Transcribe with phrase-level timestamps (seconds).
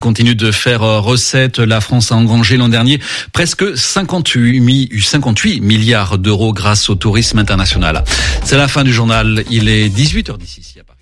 [0.00, 1.58] continue de faire euh, recette.
[1.58, 2.98] La France a engrangé l'an dernier
[3.32, 4.60] presque 58,
[5.60, 8.02] milliards d'euros grâce au tourisme international.
[8.42, 9.44] C'est la fin du journal.
[9.50, 11.00] Il est 18h d'ici à Paris.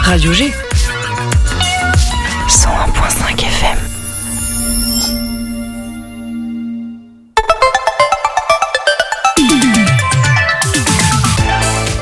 [0.00, 0.50] Radio G.
[2.48, 3.78] 101.5 FM.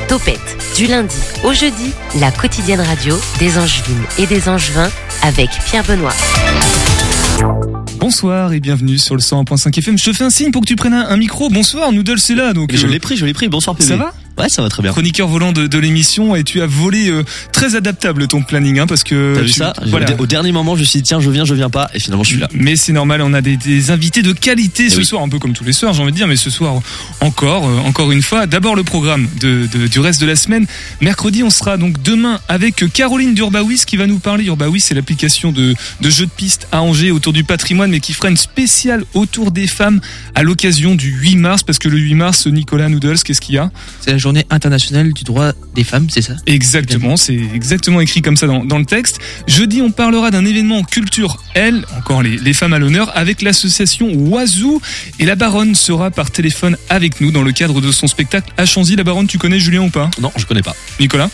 [0.08, 0.49] Topette
[0.80, 4.88] du lundi au jeudi, la quotidienne radio des Angevines et des Angevins
[5.20, 6.14] avec Pierre Benoît.
[7.98, 9.98] Bonsoir et bienvenue sur le 101.5 FM.
[9.98, 11.50] Je te fais un signe pour que tu prennes un, micro.
[11.50, 12.54] Bonsoir, Noodle c'est là.
[12.54, 13.48] Donc, je euh, l'ai pris, je l'ai pris.
[13.48, 14.14] Bonsoir Ça va?
[14.40, 14.92] Ouais, ça va très bien.
[14.92, 18.86] Chroniqueur volant de, de l'émission et tu as volé euh, très adaptable ton planning hein,
[18.86, 19.72] parce que T'as vu ça?
[20.18, 22.24] Au dernier moment, je me suis dit tiens, je viens, je viens pas et finalement
[22.24, 22.48] je suis là.
[22.54, 25.38] Mais c'est normal, on a des, des invités de qualité eh ce soir, un peu
[25.38, 26.80] comme tous les soirs, j'ai envie de dire, mais ce soir
[27.20, 28.46] encore, euh, encore une fois.
[28.46, 30.66] D'abord le programme de, de, du reste de la semaine.
[31.00, 34.44] Mercredi, on sera donc demain avec Caroline d'Urbawis qui va nous parler.
[34.44, 38.12] Urbawis, c'est l'application de, de jeux de piste à Angers autour du patrimoine, mais qui
[38.12, 40.00] fera une spéciale autour des femmes
[40.34, 43.58] à l'occasion du 8 mars, parce que le 8 mars, Nicolas Noodles, qu'est-ce qu'il y
[43.58, 43.70] a?
[44.00, 46.34] C'est la journée internationale du droit des femmes, c'est ça?
[46.46, 49.18] Exactement, c'est exactement écrit comme ça dans, dans, le texte.
[49.46, 54.08] Jeudi, on parlera d'un événement culture elle, encore les, les femmes à l'honneur, avec l'association
[54.12, 54.80] Oiseau.
[55.18, 58.66] Et la baronne sera par téléphone avec nous dans le cadre de son spectacle à
[58.66, 58.96] Chanzy.
[58.96, 60.10] La baronne, tu connais Julien ou pas?
[60.20, 60.74] Non, je connais pas.
[60.98, 61.30] Nicolas?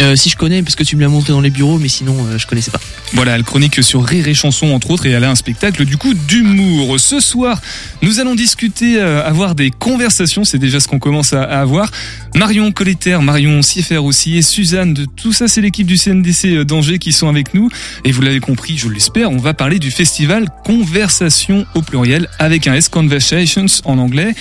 [0.00, 2.16] Euh, si je connais, parce que tu me l'as montré dans les bureaux, mais sinon
[2.26, 2.80] euh, je connaissais pas.
[3.12, 5.96] Voilà, elle chronique sur Rire et Chanson entre autres, et elle a un spectacle du
[5.96, 6.98] coup d'humour.
[6.98, 7.60] Ce soir,
[8.02, 11.90] nous allons discuter, euh, avoir des conversations, c'est déjà ce qu'on commence à, avoir.
[12.34, 16.98] Marion Colletter, Marion Sieffer aussi, et Suzanne, de tout ça c'est l'équipe du CNDC d'Angers
[16.98, 17.70] qui sont avec nous.
[18.04, 22.66] Et vous l'avez compris, je l'espère, on va parler du festival Conversation au pluriel, avec
[22.66, 24.34] un S Conversations en anglais.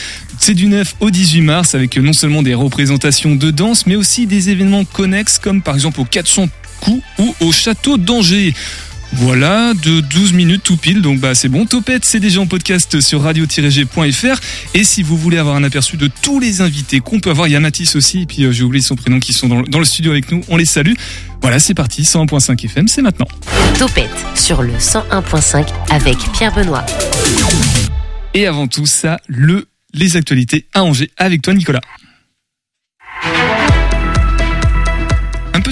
[0.45, 4.27] C'est du 9 au 18 mars avec non seulement des représentations de danse, mais aussi
[4.27, 6.49] des événements connexes comme par exemple au 400
[6.81, 8.53] coups ou au château d'Angers.
[9.14, 11.66] Voilà, de 12 minutes tout pile, donc bah c'est bon.
[11.66, 14.41] Topette, c'est déjà en podcast sur radio-g.fr.
[14.73, 17.52] Et si vous voulez avoir un aperçu de tous les invités qu'on peut avoir, il
[17.52, 19.80] y a Mathis aussi, et puis euh, j'ai oublié son prénom, qui sont dans, dans,
[19.80, 20.95] le studio avec nous, on les salue.
[21.42, 23.30] Voilà, c'est parti, 101.5 FM, c'est maintenant.
[23.80, 26.86] Topette sur le 101.5 avec Pierre Benoît.
[28.33, 31.81] Et avant tout ça, le les actualités à Angers avec toi Nicolas.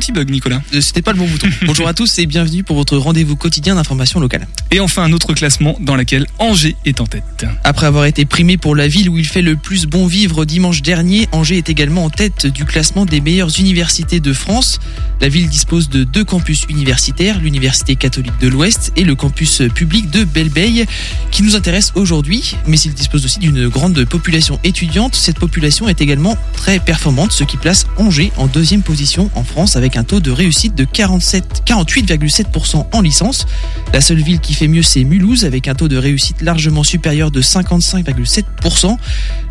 [0.01, 0.63] Petit bug, Nicolas.
[0.73, 1.47] Euh, C'était pas le bon bouton.
[1.67, 4.47] Bonjour à tous et bienvenue pour votre rendez-vous quotidien d'information locale.
[4.71, 7.45] Et enfin, un autre classement dans lequel Angers est en tête.
[7.63, 10.81] Après avoir été primé pour la ville où il fait le plus bon vivre dimanche
[10.81, 14.79] dernier, Angers est également en tête du classement des meilleures universités de France.
[15.19, 20.09] La ville dispose de deux campus universitaires, l'Université catholique de l'Ouest et le campus public
[20.09, 20.87] de Belleveille,
[21.29, 22.55] qui nous intéresse aujourd'hui.
[22.65, 25.13] Mais il dispose aussi d'une grande population étudiante.
[25.13, 29.75] Cette population est également très performante, ce qui place Angers en deuxième position en France
[29.75, 33.45] avec un taux de réussite de 48,7% en licence.
[33.93, 37.31] La seule ville qui fait mieux, c'est Mulhouse avec un taux de réussite largement supérieur
[37.31, 38.97] de 55,7%.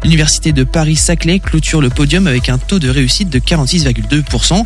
[0.02, 4.64] L'université de Paris-Saclay clôture le podium avec un taux de réussite de 46,2%.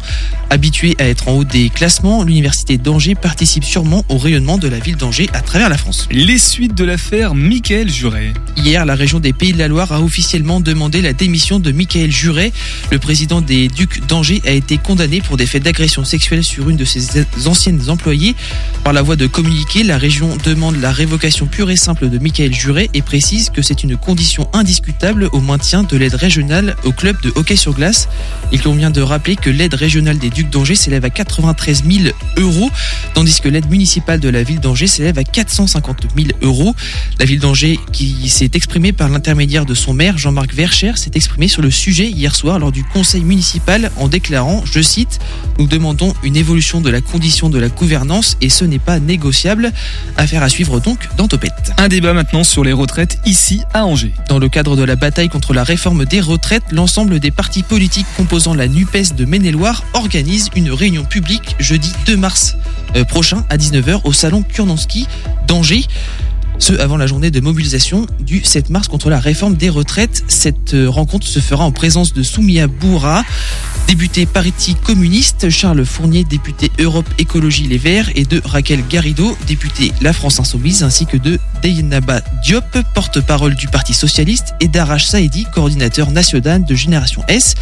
[0.51, 4.79] Habituée à être en haut des classements, l'université d'Angers participe sûrement au rayonnement de la
[4.79, 6.09] ville d'Angers à travers la France.
[6.12, 8.33] Les suites de l'affaire Michael Juret.
[8.56, 12.12] Hier, la région des Pays de la Loire a officiellement demandé la démission de Michael
[12.12, 12.53] Juret.
[12.93, 16.76] Le président des Ducs d'Angers a été condamné pour des faits d'agression sexuelle sur une
[16.76, 18.36] de ses anciennes employées.
[18.84, 22.54] Par la voie de communiqué, la région demande la révocation pure et simple de Michael
[22.54, 27.20] Juret et précise que c'est une condition indiscutable au maintien de l'aide régionale au club
[27.22, 28.08] de hockey sur glace.
[28.52, 32.70] Il convient de rappeler que l'aide régionale des Ducs d'Angers s'élève à 93 000 euros,
[33.14, 36.75] tandis que l'aide municipale de la ville d'Angers s'élève à 450 000 euros.
[37.19, 41.48] La ville d'Angers, qui s'est exprimée par l'intermédiaire de son maire Jean-Marc Vercher, s'est exprimée
[41.48, 45.20] sur le sujet hier soir lors du conseil municipal en déclarant, je cite,
[45.59, 49.72] nous demandons une évolution de la condition de la gouvernance et ce n'est pas négociable.
[50.16, 51.72] Affaire à suivre donc dans Topette.
[51.78, 54.12] Un débat maintenant sur les retraites ici à Angers.
[54.28, 58.06] Dans le cadre de la bataille contre la réforme des retraites, l'ensemble des partis politiques
[58.16, 62.56] composant la NUPES de Maine-et-Loire organise une réunion publique jeudi 2 mars
[62.97, 65.06] euh, prochain à 19h au salon Kurnanski
[65.46, 65.84] d'Angers.
[66.59, 70.25] Ce avant la journée de mobilisation du 7 mars contre la réforme des retraites.
[70.29, 73.25] Cette euh, rencontre se fera en présence de Soumia Boura,
[73.89, 79.93] député pariti communiste, Charles Fournier, député Europe Écologie Les Verts, et de Raquel Garrido, député
[80.01, 85.47] La France Insoumise, ainsi que de Deynaba Diop, porte-parole du Parti Socialiste, et d'Arach Saïdi,
[85.53, 87.56] coordinateur national de Génération S.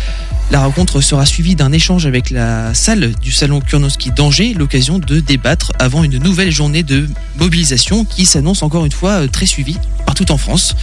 [0.52, 5.18] La rencontre sera suivie d'un échange avec la salle du salon Kurnowski d'Angers, l'occasion de
[5.18, 7.08] débattre avant une nouvelle journée de
[7.38, 10.76] mobilisation qui s'annonce encore une fois très suivie partout en France.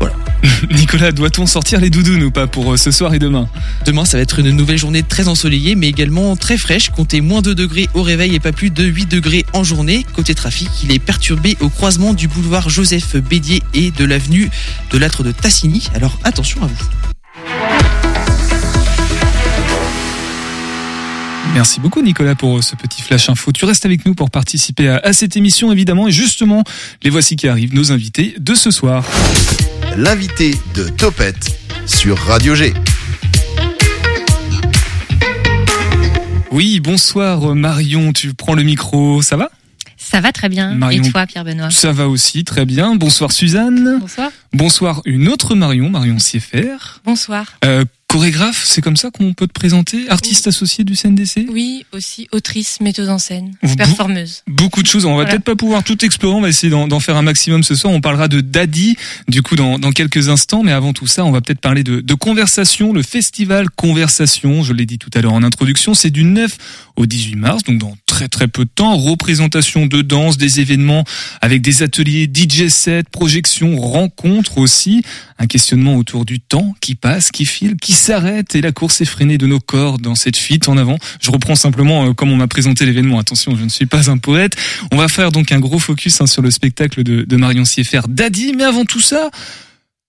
[0.00, 0.16] Voilà.
[0.72, 3.48] Nicolas, doit-on sortir les doudounes ou pas pour euh, ce soir et demain?
[3.86, 6.90] Demain, ça va être une nouvelle journée très ensoleillée, mais également très fraîche.
[6.90, 10.04] Comptez moins 2 degrés au réveil et pas plus de 8 degrés en journée.
[10.16, 14.50] Côté trafic, il est perturbé au croisement du boulevard Joseph Bédier et de l'avenue
[14.90, 15.86] de l'âtre de Tassigny.
[15.94, 17.13] Alors attention à vous.
[21.52, 23.52] Merci beaucoup Nicolas pour euh, ce petit flash info.
[23.52, 26.64] Tu restes avec nous pour participer à, à cette émission évidemment et justement
[27.02, 29.04] les voici qui arrivent, nos invités de ce soir.
[29.96, 31.56] L'invité de Topette
[31.86, 32.74] sur Radio G.
[36.50, 39.50] Oui, bonsoir euh, Marion, tu prends le micro, ça va?
[39.96, 40.74] Ça va très bien.
[40.74, 41.02] Marion.
[41.02, 42.94] Et toi, Pierre Benoît Ça va aussi, très bien.
[42.94, 43.98] Bonsoir Suzanne.
[44.00, 44.30] Bonsoir.
[44.52, 46.76] Bonsoir une autre Marion, Marion Sieffer.
[47.04, 47.54] Bonsoir.
[47.64, 47.84] Euh,
[48.18, 52.80] chorégraphe, c'est comme ça qu'on peut te présenter Artiste associé du CNDC Oui, aussi autrice,
[52.80, 54.44] metteuse en scène, performeuse.
[54.46, 55.04] Beaucoup de choses.
[55.04, 55.30] On va Voilà.
[55.32, 56.36] peut-être pas pouvoir tout explorer.
[56.36, 57.92] On va essayer d'en d'en faire un maximum ce soir.
[57.92, 58.94] On parlera de Daddy,
[59.26, 60.62] du coup, dans, dans quelques instants.
[60.62, 64.62] Mais avant tout ça, on va peut-être parler de, de Conversation, le festival Conversation.
[64.62, 65.92] Je l'ai dit tout à l'heure en introduction.
[65.94, 66.56] C'est du 9
[66.94, 68.96] au 18 mars, donc dans très très peu de temps.
[68.96, 71.02] Représentation de danse, des événements
[71.40, 75.02] avec des ateliers DJ set, projections, rencontres aussi.
[75.40, 79.38] Un questionnement autour du temps qui passe, qui file, qui s'arrête et la course effrénée
[79.38, 80.98] de nos corps dans cette fuite en avant.
[81.20, 83.18] Je reprends simplement euh, comme on m'a présenté l'événement.
[83.18, 84.56] Attention, je ne suis pas un poète.
[84.92, 88.02] On va faire donc un gros focus hein, sur le spectacle de, de Marion Sieffer,
[88.06, 88.52] Daddy.
[88.54, 89.30] Mais avant tout ça,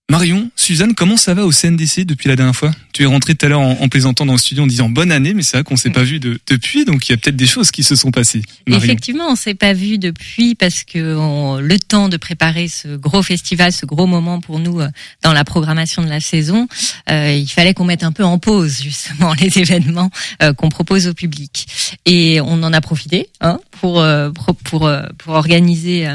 [0.08, 2.70] Marion, Suzanne, comment ça va au CNDC depuis la dernière fois?
[2.92, 5.10] Tu es rentrée tout à l'heure en, en plaisantant dans le studio en disant bonne
[5.10, 7.34] année, mais c'est vrai qu'on s'est pas vu de- depuis, donc il y a peut-être
[7.34, 8.42] des choses qui se sont passées.
[8.68, 8.84] Marion.
[8.84, 13.20] Effectivement, on s'est pas vu depuis parce que on- le temps de préparer ce gros
[13.24, 14.88] festival, ce gros moment pour nous euh,
[15.24, 16.68] dans la programmation de la saison,
[17.10, 21.08] euh, il fallait qu'on mette un peu en pause justement les événements euh, qu'on propose
[21.08, 21.66] au public.
[22.04, 23.94] Et on en a profité hein, pour
[24.34, 26.06] pour pour, pour organiser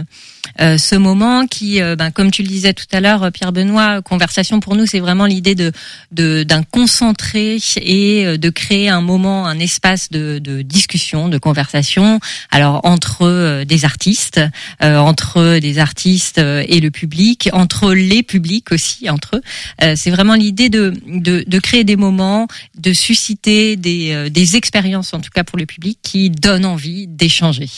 [0.59, 4.01] ce moment qui, euh, ben, comme tu le disais tout à l'heure, euh, Pierre Benoît,
[4.01, 5.71] conversation pour nous, c'est vraiment l'idée de
[6.11, 12.19] d'un concentré et euh, de créer un moment, un espace de, de discussion, de conversation.
[12.49, 14.41] Alors entre euh, des artistes,
[14.83, 19.41] euh, entre des artistes euh, et le public, entre les publics aussi, entre eux.
[19.81, 22.47] Euh, c'est vraiment l'idée de, de de créer des moments,
[22.77, 27.07] de susciter des euh, des expériences, en tout cas pour le public, qui donnent envie
[27.07, 27.69] d'échanger.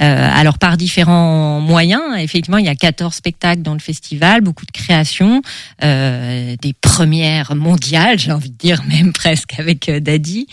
[0.00, 4.64] Euh, alors par différents moyens, effectivement, il y a 14 spectacles dans le festival, beaucoup
[4.64, 5.42] de créations,
[5.84, 10.46] euh, des premières mondiales, j'ai envie de dire même presque avec euh, Daddy.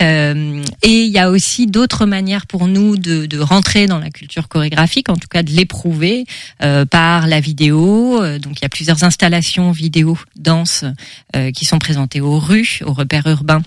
[0.00, 4.48] Et il y a aussi d'autres manières pour nous de, de rentrer dans la culture
[4.48, 6.24] chorégraphique, en tout cas de l'éprouver
[6.90, 8.20] par la vidéo.
[8.38, 10.84] Donc il y a plusieurs installations vidéo danse
[11.54, 13.62] qui sont présentées aux rues, aux repères urbains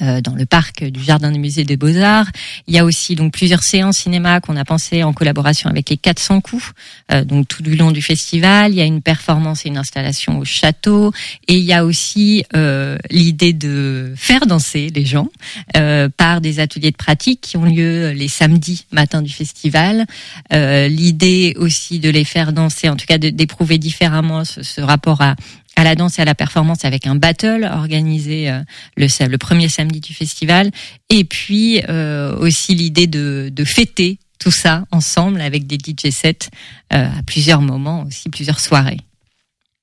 [0.00, 2.30] euh, dans le parc du Jardin du Musée des Beaux-Arts.
[2.66, 5.96] Il y a aussi donc plusieurs séances cinéma qu'on a pensé en collaboration avec les
[5.96, 6.72] 400 coups,
[7.12, 8.72] euh, donc tout du long du festival.
[8.72, 11.12] Il y a une performance et une installation au château,
[11.48, 15.28] et il y a aussi euh, l'idée de faire danser les gens
[15.76, 20.06] euh, par des ateliers de pratique qui ont lieu les samedis matins du festival.
[20.52, 25.36] Euh, l'idée aussi de les faire danser, en tout cas d'éprouver différemment ce rapport à
[25.76, 28.60] à la danse et à la performance avec un battle organisé euh,
[28.96, 30.70] le, le premier samedi du festival.
[31.10, 36.50] Et puis euh, aussi l'idée de, de fêter tout ça ensemble avec des DJ sets
[36.92, 39.00] euh, à plusieurs moments, aussi plusieurs soirées.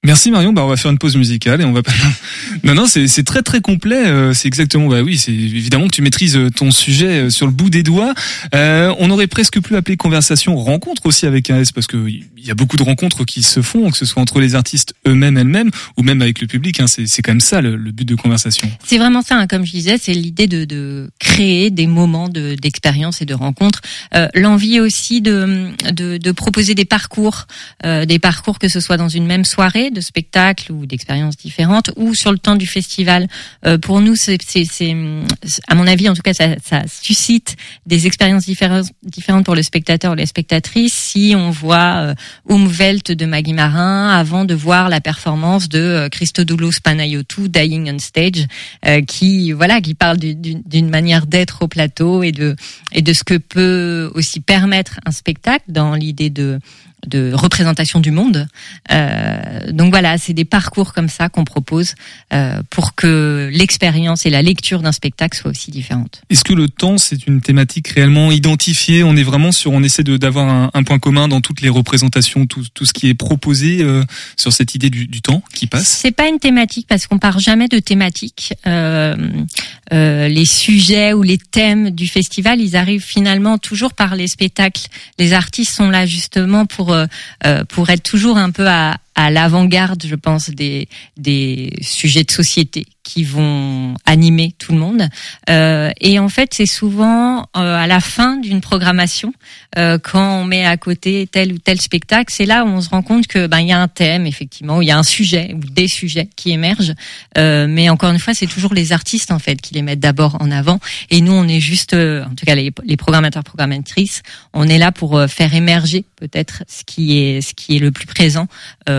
[0.05, 1.93] Merci Marion, bah on va faire une pause musicale et on va pas.
[2.63, 4.05] non non, c'est très très complet.
[4.05, 7.45] euh, c'est exactement bah oui, c'est évidemment que tu maîtrises euh, ton sujet euh, sur
[7.45, 8.13] le bout des doigts.
[8.53, 12.47] Euh, on aurait presque pu appeler conversation rencontre aussi avec un S parce que il
[12.47, 15.37] y a beaucoup de rencontres qui se font, que ce soit entre les artistes eux-mêmes,
[15.37, 16.81] elles-mêmes, ou même avec le public.
[16.81, 18.69] Hein, c'est c'est quand même ça le, le but de conversation.
[18.85, 22.55] C'est vraiment ça, hein, comme je disais, c'est l'idée de, de créer des moments de-
[22.55, 23.79] d'expérience et de rencontre.
[24.15, 27.47] Euh, L'envie aussi de, de, de proposer des parcours,
[27.85, 31.91] euh, des parcours que ce soit dans une même soirée de spectacle ou d'expériences différentes,
[31.95, 33.27] ou sur le temps du festival.
[33.65, 34.37] Euh, pour nous, c'est,
[35.67, 39.63] à mon avis, en tout cas, ça, ça suscite des expériences différentes, différentes pour le
[39.63, 42.13] spectateur ou les spectatrices si on voit euh,
[43.15, 48.45] de Maggie Marin avant de voir la performance de euh, Christodoulos Panayotou Dying on Stage
[48.85, 52.55] euh, qui voilà qui parle du- d'une d'une manière d'être au plateau et de
[52.91, 56.59] et de ce que peut aussi permettre un spectacle dans l'idée de
[57.07, 58.47] de représentation du monde.
[58.91, 61.95] Euh, donc voilà, c'est des parcours comme ça qu'on propose
[62.33, 66.21] euh, pour que l'expérience et la lecture d'un spectacle soient aussi différentes.
[66.29, 69.03] Est-ce que le temps c'est une thématique réellement identifiée?
[69.03, 72.45] On est vraiment sur, on essaie d'avoir un, un point commun dans toutes les représentations,
[72.45, 74.03] tout, tout ce qui est proposé euh,
[74.37, 75.87] sur cette idée du, du temps qui passe?
[75.87, 78.53] C'est pas une thématique parce qu'on part jamais de thématique.
[78.67, 79.15] Euh,
[79.91, 84.87] euh, les sujets ou les thèmes du festival, ils arrivent finalement toujours par les spectacles.
[85.19, 87.07] Les artistes sont là justement pour euh,
[87.45, 92.31] euh, pour être toujours un peu à à l'avant-garde, je pense, des, des sujets de
[92.31, 95.07] société qui vont animer tout le monde.
[95.49, 99.33] Euh, et en fait, c'est souvent euh, à la fin d'une programmation,
[99.77, 102.89] euh, quand on met à côté tel ou tel spectacle, c'est là où on se
[102.89, 105.53] rend compte que ben il y a un thème effectivement, il y a un sujet
[105.53, 106.93] ou des sujets qui émergent.
[107.37, 110.37] Euh, mais encore une fois, c'est toujours les artistes en fait qui les mettent d'abord
[110.39, 110.79] en avant.
[111.09, 114.77] Et nous, on est juste, euh, en tout cas les, les programmateurs programmatrices, on est
[114.77, 118.47] là pour euh, faire émerger peut-être ce qui est ce qui est le plus présent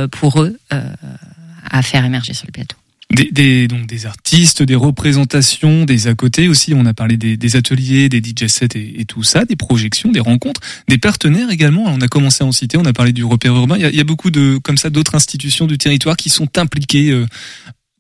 [0.08, 2.76] pour eux à faire émerger sur le plateau.
[3.10, 6.74] Des, donc des artistes, des représentations, des à côté aussi.
[6.74, 10.60] On a parlé des, ateliers, des DJ sets et, tout ça, des projections, des rencontres,
[10.88, 11.84] des partenaires également.
[11.86, 12.76] On a commencé à en citer.
[12.76, 13.76] On a parlé du repère urbain.
[13.76, 16.28] Il y a, il y a beaucoup de comme ça d'autres institutions du territoire qui
[16.28, 17.26] sont impliquées euh,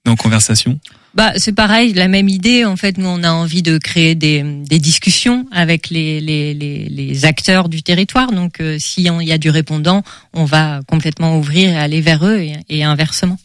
[0.04, 0.80] dans conversation.
[1.14, 2.64] Bah, c'est pareil, la même idée.
[2.64, 6.88] En fait, nous, on a envie de créer des, des discussions avec les, les, les,
[6.88, 8.32] les, acteurs du territoire.
[8.32, 10.02] Donc, euh, s'il y a du répondant,
[10.32, 13.38] on va complètement ouvrir et aller vers eux et, et inversement.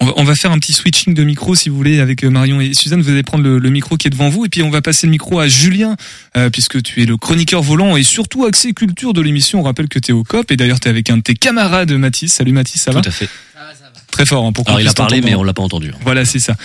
[0.00, 2.60] On va, on va, faire un petit switching de micro, si vous voulez, avec Marion
[2.60, 3.00] et Suzanne.
[3.00, 5.06] Vous allez prendre le, le, micro qui est devant vous, et puis on va passer
[5.06, 5.96] le micro à Julien,
[6.36, 9.60] euh, puisque tu es le chroniqueur volant et surtout axé culture de l'émission.
[9.60, 11.34] On rappelle que tu es au COP, et d'ailleurs tu es avec un de tes
[11.34, 12.34] camarades, Mathis.
[12.34, 13.30] Salut Mathis, ça va Tout à fait.
[14.10, 14.44] Très fort.
[14.44, 15.92] Hein, pour Alors il a parlé, mais on l'a pas entendu.
[16.02, 16.56] Voilà, c'est ça.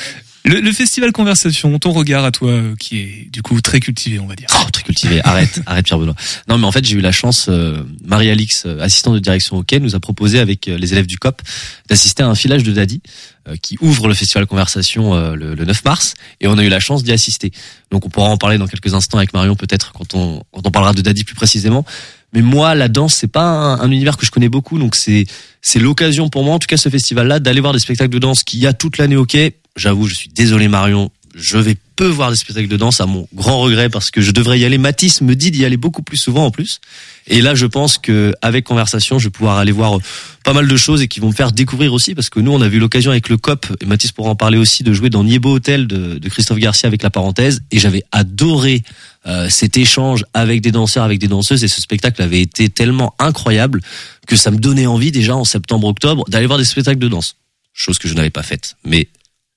[0.44, 4.20] Le, le, festival Conversation, ton regard à toi, euh, qui est du coup très cultivé,
[4.20, 4.48] on va dire.
[4.52, 5.22] Oh, très cultivé.
[5.24, 6.16] Arrête, arrête Pierre Benoît.
[6.48, 7.48] Non, mais en fait, j'ai eu la chance.
[7.50, 11.06] Euh, Marie-Alix, euh, assistante de direction au Quai, nous a proposé avec euh, les élèves
[11.06, 11.42] du COP
[11.90, 13.02] d'assister à un filage de Daddy
[13.48, 16.70] euh, qui ouvre le festival Conversation euh, le, le, 9 mars, et on a eu
[16.70, 17.52] la chance d'y assister.
[17.92, 20.72] Donc, on pourra en parler dans quelques instants avec Marion, peut-être quand on quand on
[20.72, 21.86] parlera de Daddy plus précisément.
[22.34, 25.26] Mais moi, la danse, c'est pas un, un, univers que je connais beaucoup, donc c'est
[25.62, 28.44] c'est l'occasion pour moi, en tout cas, ce festival-là, d'aller voir des spectacles de danse
[28.44, 32.08] qu'il y a toute l'année au Quai J'avoue, je suis désolé Marion, je vais peu
[32.08, 34.78] voir des spectacles de danse à mon grand regret parce que je devrais y aller.
[34.78, 36.82] Mathis me dit d'y aller beaucoup plus souvent en plus.
[37.28, 40.00] Et là, je pense que avec conversation, je vais pouvoir aller voir
[40.44, 42.62] pas mal de choses et qui vont me faire découvrir aussi parce que nous, on
[42.62, 45.24] a eu l'occasion avec le COP et Mathis pourra en parler aussi de jouer dans
[45.24, 48.84] Niebo Hotel de, de Christophe Garcia avec la parenthèse et j'avais adoré
[49.28, 53.14] euh, cet échange avec des danseurs, avec des danseuses et ce spectacle avait été tellement
[53.20, 53.82] incroyable
[54.28, 57.36] que ça me donnait envie déjà en septembre-octobre d'aller voir des spectacles de danse.
[57.74, 58.76] Chose que je n'avais pas faite.
[58.84, 59.08] Mais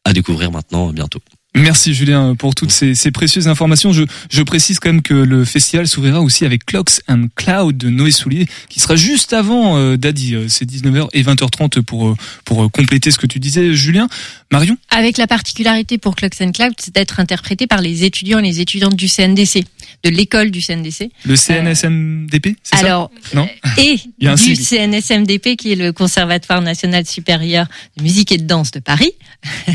[0.04, 1.20] à découvrir maintenant bientôt.
[1.56, 3.92] Merci Julien pour toutes ces, ces précieuses informations.
[3.92, 7.90] Je, je, précise quand même que le festival s'ouvrira aussi avec Clocks and Cloud de
[7.90, 10.36] Noé Soulier, qui sera juste avant euh, Daddy.
[10.48, 14.08] C'est 19h et 20h30 pour pour compléter ce que tu disais, Julien.
[14.50, 14.76] Marion?
[14.90, 18.60] Avec la particularité pour Clocks and Cloud, c'est d'être interprété par les étudiants et les
[18.60, 19.64] étudiantes du CNDC,
[20.02, 21.10] de l'école du CNDC.
[21.24, 22.86] Le CNSMDP, c'est ça?
[22.86, 23.48] Alors, non?
[23.78, 28.80] et du CNSMDP, qui est le Conservatoire national supérieur de musique et de danse de
[28.80, 29.12] Paris.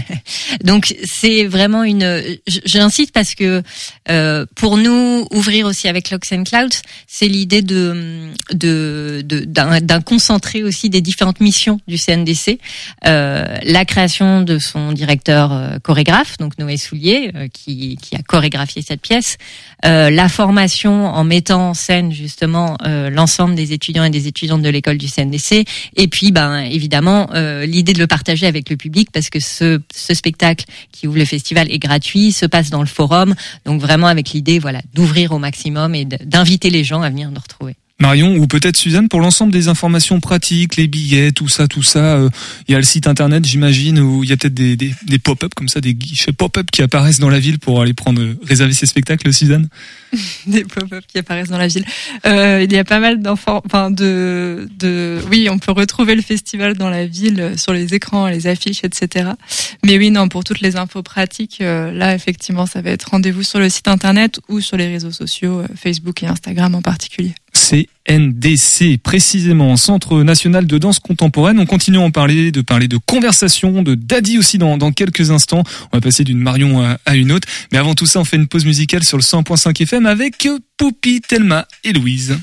[0.63, 2.23] Donc, c'est vraiment une.
[2.47, 3.63] J'insiste parce que
[4.09, 10.03] euh, pour nous ouvrir aussi avec Clocks and Clouds, c'est l'idée de de d'un de,
[10.03, 12.59] concentré aussi des différentes missions du CNDC,
[13.05, 18.19] euh, la création de son directeur euh, chorégraphe, donc Noé Soulier, euh, qui qui a
[18.21, 19.38] chorégraphié cette pièce,
[19.85, 22.77] euh, la formation en mettant en scène justement
[23.11, 27.29] l'ensemble des étudiants et des étudiantes de l'école du CNDC, et puis ben évidemment
[27.63, 31.25] l'idée de le partager avec le public parce que ce ce spectacle qui ouvre le
[31.25, 33.36] festival est gratuit, se passe dans le forum,
[33.66, 37.42] donc vraiment avec l'idée voilà d'ouvrir au maximum et d'inviter les gens à venir nous
[37.42, 37.75] retrouver.
[38.00, 42.18] Marion ou peut-être Suzanne pour l'ensemble des informations pratiques, les billets, tout ça, tout ça.
[42.18, 42.29] Il euh,
[42.70, 45.82] y a le site internet, j'imagine, où il y a peut-être des, pop-up comme ça,
[45.82, 49.68] des guichets pop-up qui apparaissent dans la ville pour aller prendre réserver ces spectacles, Suzanne?
[50.48, 51.86] des pop-up qui apparaissent dans la ville.
[52.25, 56.22] Euh, il y a pas mal d'enfants, enfin de, de, oui, on peut retrouver le
[56.22, 59.32] festival dans la ville sur les écrans, les affiches, etc.
[59.84, 63.44] Mais oui, non, pour toutes les infos pratiques, euh, là effectivement, ça va être rendez-vous
[63.44, 67.34] sur le site internet ou sur les réseaux sociaux, euh, Facebook et Instagram en particulier.
[67.69, 71.59] CNDC, précisément Centre National de Danse Contemporaine.
[71.59, 75.63] On continue à en parler, de parler de conversation, de Daddy aussi dans, quelques instants.
[75.91, 77.47] On va passer d'une Marion à, à, une autre.
[77.71, 80.47] Mais avant tout ça, on fait une pause musicale sur le 100.5 FM avec
[80.77, 82.38] Poupie, Thelma et Louise.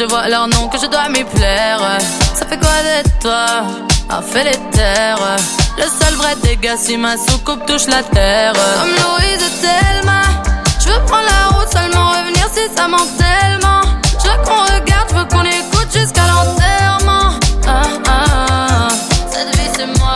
[0.00, 1.80] Je vois leur nom, que je dois m'y plaire.
[2.34, 3.44] Ça fait quoi d'être toi?
[4.08, 5.36] A fait les terres.
[5.76, 8.54] Le seul vrai dégât si ma soucoupe touche la terre.
[8.54, 10.22] Comme Louise et Thelma,
[10.82, 13.82] je veux prendre la route, seulement revenir si ça manque tellement.
[14.22, 17.38] Je veux qu'on regarde, je veux qu'on écoute jusqu'à l'enterrement.
[17.66, 18.88] Ah, ah, ah.
[19.30, 20.14] Cette vie c'est moi.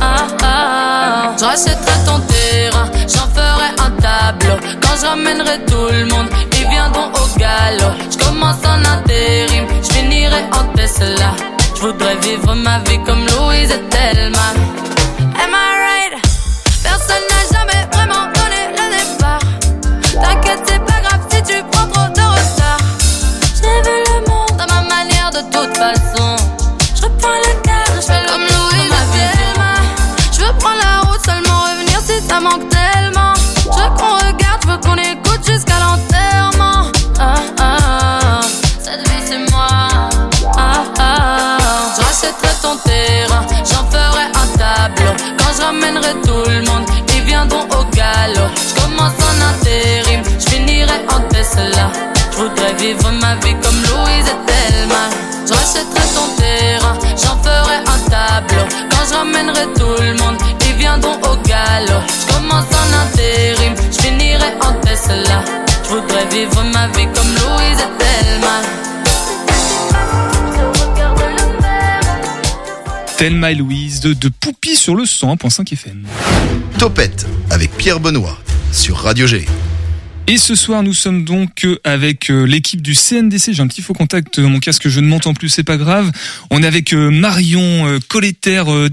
[0.00, 1.34] Ah, ah.
[1.38, 4.56] Je rachèterai ton terrain, j'en ferai un tableau.
[4.80, 6.28] Quand je ramènerai tout le monde,
[6.68, 7.94] viendront au galop.
[8.10, 11.34] Je commence en intérim, je finirai en Tesla.
[11.74, 14.48] Je voudrais vivre ma vie comme Louise et Thelma.
[15.42, 16.14] Am I right?
[16.82, 19.44] Personne n'a jamais vraiment donné le départ.
[20.22, 22.80] T'inquiète, c'est pas grave si tu prends trop de retard.
[23.56, 26.36] J'ai vu le monde à ma manière de toute façon.
[26.94, 29.74] Je reprends le cadre, je fais comme Louise et Thelma.
[30.32, 32.68] Je veux prendre la route, seulement revenir si ça manque
[45.86, 48.50] Quand je ramènerai tout le monde, ils viendront au galop.
[48.56, 51.90] Je commence en intérim, je finirai en Tesla.
[52.32, 55.10] Je voudrais vivre ma vie comme Louise et Thelma.
[55.46, 55.52] Je
[56.14, 58.64] ton terrain, j'en ferai un tableau.
[58.90, 60.36] Quand je ramènerai tout le monde,
[60.68, 62.02] ils viendront au galop.
[62.20, 65.44] Je commence en intérim, je finirai en Tesla.
[65.84, 68.85] Je voudrais vivre ma vie comme Louise et Thelma.
[73.16, 76.06] Thelma et Louise de, de Poupie sur le 100.5 FM.
[76.78, 78.38] Topette avec Pierre Benoît
[78.72, 79.46] sur Radio G.
[80.26, 83.52] Et ce soir, nous sommes donc euh, avec euh, l'équipe du CNDC.
[83.52, 86.10] J'ai un petit faux contact dans mon casque, je ne m'entends plus, c'est pas grave.
[86.50, 88.88] On est avec euh, Marion euh, Colletter euh,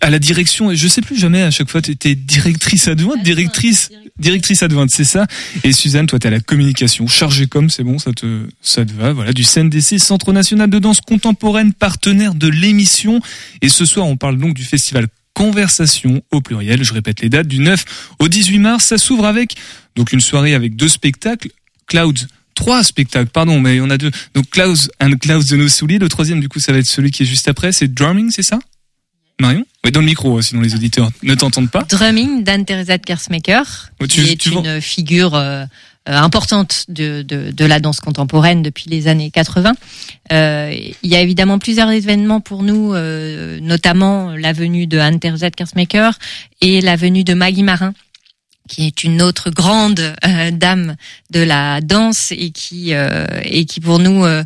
[0.00, 0.74] à la direction.
[0.74, 5.04] Je sais plus jamais, à chaque fois, tu étais directrice adjointe, directrice, directrice adjointe, c'est
[5.04, 5.26] ça.
[5.64, 8.92] Et Suzanne, toi, tu à la communication, chargée comme, c'est bon, ça te, ça te
[8.92, 9.12] va.
[9.12, 13.20] Voilà, du CNDC, Centre National de Danse Contemporaine, partenaire de l'émission.
[13.62, 16.82] Et ce soir, on parle donc du festival Conversation au pluriel.
[16.82, 17.84] Je répète les dates du 9
[18.18, 18.84] au 18 mars.
[18.84, 19.54] Ça s'ouvre avec
[19.96, 21.48] donc une soirée avec deux spectacles.
[21.86, 24.10] Clouds, trois spectacles, pardon, mais il y en a deux.
[24.34, 25.98] Donc Clouds and Clouds de nos souliers.
[25.98, 27.72] Le troisième, du coup, ça va être celui qui est juste après.
[27.72, 28.58] C'est Drumming, c'est ça?
[29.40, 29.64] Marion?
[29.84, 31.82] Oui, dans le micro, hein, sinon les auditeurs ne t'entendent pas.
[31.88, 35.64] Drumming d'Anne-Thérèse Kersmaker, tu- qui est vends- une figure euh,
[36.08, 39.72] euh, importante de, de, de la danse contemporaine depuis les années 80.
[40.32, 45.46] Euh, il y a évidemment plusieurs événements pour nous, euh, notamment la venue de Anne-Thérèse
[45.56, 46.18] Kersmaker
[46.60, 47.94] et la venue de Maggie Marin
[48.70, 50.94] qui est une autre grande euh, dame
[51.30, 54.44] de la danse et qui euh, et qui pour nous euh,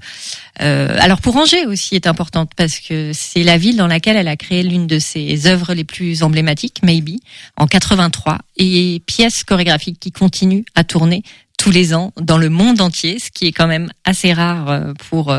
[0.63, 4.29] euh, alors pour Angers aussi est importante parce que c'est la ville dans laquelle elle
[4.29, 7.19] a créé l'une de ses œuvres les plus emblématiques, Maybe,
[7.57, 11.23] en 83, et pièce chorégraphique qui continue à tourner
[11.59, 14.93] tous les ans dans le monde entier, ce qui est quand même assez rare euh,
[15.09, 15.35] pour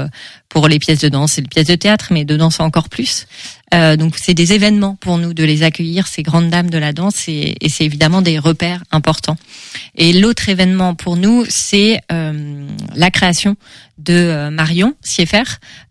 [0.49, 3.27] pour les pièces de danse et les pièces de théâtre, mais de danse encore plus.
[3.73, 6.93] Euh, donc c'est des événements pour nous de les accueillir, ces grandes dames de la
[6.93, 9.37] danse, et, et c'est évidemment des repères importants.
[9.95, 13.57] Et l'autre événement pour nous, c'est euh, la création
[13.97, 15.43] de euh, Marion Sieffer,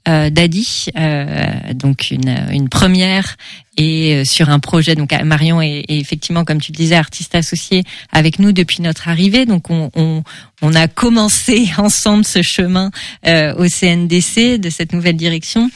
[0.08, 3.36] euh, Dadi, euh, donc une, une première
[3.76, 4.94] et euh, sur un projet.
[4.94, 9.08] Donc Marion est, est effectivement, comme tu le disais, artiste associée avec nous depuis notre
[9.08, 9.46] arrivée.
[9.46, 10.22] Donc on, on,
[10.64, 12.90] on a commencé ensemble ce chemin
[13.26, 15.70] euh, au CNDC de cette nouvelle direction.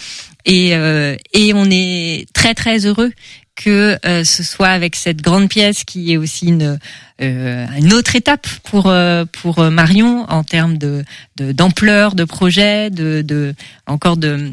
[0.44, 3.12] Et, euh, et on est très très heureux
[3.54, 6.78] que euh, ce soit avec cette grande pièce qui est aussi une
[7.20, 8.92] une autre étape pour
[9.32, 11.04] pour Marion en termes de
[11.36, 13.54] de- d'ampleur de, projet de de
[13.88, 14.52] encore de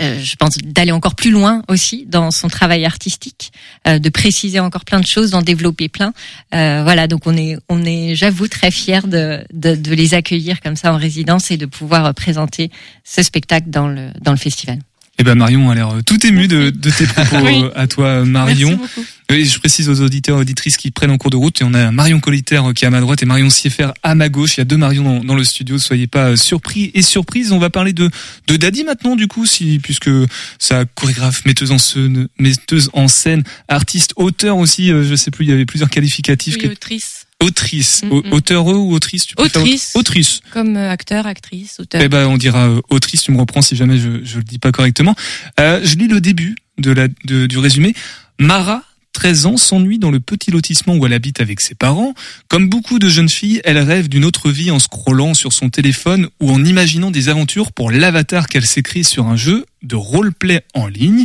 [0.00, 3.52] euh, je pense d'aller encore plus loin aussi dans son travail artistique,
[3.86, 6.12] euh, de préciser encore plein de choses, d'en développer plein.
[6.54, 10.60] Euh, voilà, donc on est, on est, j'avoue, très fiers de, de, de les accueillir
[10.60, 12.70] comme ça en résidence et de pouvoir présenter
[13.04, 14.78] ce spectacle dans le dans le festival.
[15.18, 17.62] Eh ben Marion a l'air euh, tout ému de, de tes propos Oui.
[17.64, 18.70] euh, à toi Marion.
[18.78, 19.06] Merci beaucoup.
[19.28, 21.74] Et je précise aux auditeurs et auditrices qui prennent en cours de route, et on
[21.74, 24.56] a Marion Coliter qui est à ma droite et Marion Sieffer à ma gauche.
[24.56, 27.50] Il y a deux Marion dans, dans le studio, soyez pas euh, surpris et surprises.
[27.50, 28.08] On va parler de,
[28.46, 30.10] de Daddy maintenant du coup, si puisque
[30.60, 34.92] sa chorégraphe, metteuse en scène, metteuse en scène, artiste, auteur aussi.
[34.92, 36.56] euh, je sais plus, il y avait plusieurs qualificatifs.
[36.62, 37.26] Oui, autrice.
[37.42, 38.32] autrice, Mm, mm.
[38.32, 39.90] auteur ou autrice, tu Autrice.
[39.96, 40.40] Autrice.
[40.52, 42.00] Comme euh, acteur, actrice, auteur.
[42.00, 43.24] Eh ben, on dira euh, autrice.
[43.24, 45.16] Tu me reprends si jamais je je le dis pas correctement.
[45.58, 47.92] Euh, je lis le début de la de- du résumé.
[48.38, 48.84] Mara.
[49.16, 52.12] 13 ans, s'ennuie dans le petit lotissement où elle habite avec ses parents.
[52.48, 56.28] Comme beaucoup de jeunes filles, elle rêve d'une autre vie en scrollant sur son téléphone
[56.38, 60.86] ou en imaginant des aventures pour l'avatar qu'elle s'écrit sur un jeu de roleplay en
[60.86, 61.24] ligne.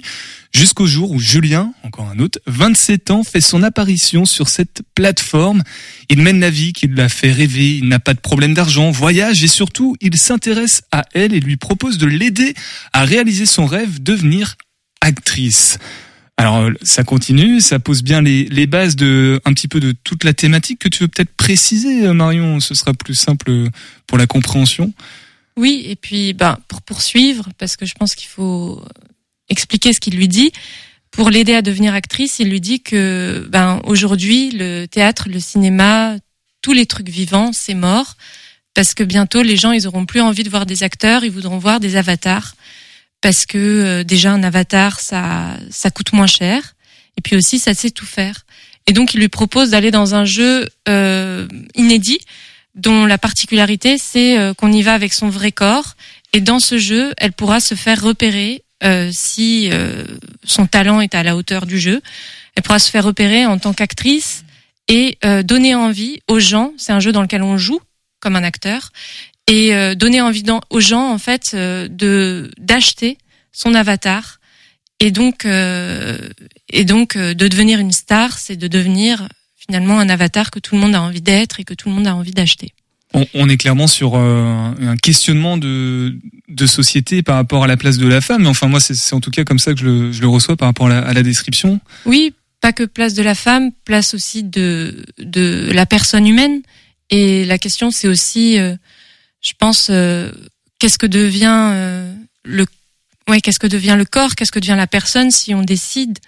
[0.56, 5.62] Jusqu'au jour où Julien, encore un autre, 27 ans, fait son apparition sur cette plateforme.
[6.08, 9.44] Il mène la vie qui l'a fait rêver, il n'a pas de problème d'argent, voyage
[9.44, 12.54] et surtout, il s'intéresse à elle et lui propose de l'aider
[12.94, 14.56] à réaliser son rêve, devenir
[15.02, 15.78] actrice.
[16.42, 19.92] Alors euh, ça continue, ça pose bien les, les bases de un petit peu de
[19.92, 22.60] toute la thématique que tu veux peut-être préciser, euh, Marion.
[22.60, 23.70] Ce sera plus simple euh,
[24.08, 24.92] pour la compréhension.
[25.56, 28.84] Oui, et puis ben, pour poursuivre, parce que je pense qu'il faut
[29.50, 30.52] expliquer ce qu'il lui dit.
[31.12, 36.16] Pour l'aider à devenir actrice, il lui dit que ben, aujourd'hui, le théâtre, le cinéma,
[36.64, 38.18] tous les trucs vivants, c'est mort.
[38.74, 41.60] Parce que bientôt, les gens, ils auront plus envie de voir des acteurs, ils voudront
[41.60, 42.56] voir des avatars.
[43.22, 46.76] Parce que euh, déjà, un avatar, ça, ça coûte moins cher.
[47.18, 48.46] Et puis aussi, ça sait tout faire.
[48.88, 52.20] Et donc, il lui propose d'aller dans un jeu euh, inédit,
[52.76, 55.96] dont la particularité, c'est euh, qu'on y va avec son vrai corps.
[56.34, 60.04] Et dans ce jeu, elle pourra se faire repérer euh, si euh,
[60.44, 62.02] son talent est à la hauteur du jeu.
[62.56, 64.44] Elle pourra se faire repérer en tant qu'actrice
[64.88, 66.74] et euh, donner envie aux gens.
[66.78, 67.80] C'est un jeu dans lequel on joue
[68.20, 68.92] comme un acteur
[69.52, 73.18] et euh, donner envie aux gens en fait euh, de d'acheter
[73.52, 74.40] son avatar
[75.02, 76.18] et donc euh,
[76.70, 80.82] et donc de devenir une star, c'est de devenir finalement un avatar que tout le
[80.82, 82.70] monde a envie d'être et que tout le monde a envie d'acheter.
[83.14, 87.98] On, on est clairement sur un questionnement de, de société par rapport à la place
[87.98, 88.44] de la femme.
[88.44, 90.30] Mais enfin, moi, c'est c'est en tout cas comme ça que je le, je le
[90.30, 91.82] reçois par rapport à la, à la description.
[92.06, 96.62] Oui, pas que place de la femme, place aussi de de la personne humaine.
[97.12, 98.76] Et la question, c'est aussi, euh,
[99.42, 100.32] je pense, euh,
[100.80, 102.66] qu'est-ce que devient euh, le,
[103.28, 106.20] ouais, qu'est-ce que devient le corps, qu'est-ce que devient la personne si on décide,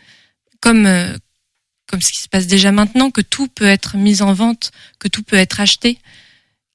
[0.59, 1.15] comme euh,
[1.87, 5.07] comme ce qui se passe déjà maintenant, que tout peut être mis en vente, que
[5.07, 5.99] tout peut être acheté.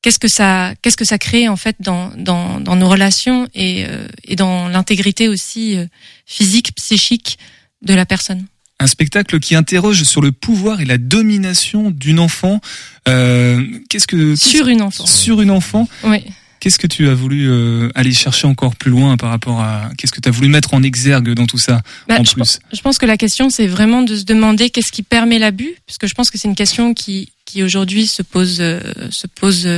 [0.01, 3.85] Qu'est-ce que ça, qu'est-ce que ça crée en fait dans dans, dans nos relations et
[3.87, 5.87] euh, et dans l'intégrité aussi euh,
[6.25, 7.39] physique, psychique
[7.83, 8.47] de la personne?
[8.81, 12.61] Un spectacle qui interroge sur le pouvoir et la domination d'une enfant.
[13.09, 15.07] Euh, Qu'est-ce que Sur une enfant.
[15.07, 16.25] sur une enfant Oui.
[16.61, 20.11] Qu'est-ce que tu as voulu euh, aller chercher encore plus loin par rapport à qu'est-ce
[20.13, 22.81] que tu as voulu mettre en exergue dans tout ça Bah, en je, plus je
[22.81, 26.09] pense que la question, c'est vraiment de se demander qu'est-ce qui permet l'abus, parce que
[26.09, 29.69] je pense que c'est une question qui, qui aujourd'hui se pose, euh, se pose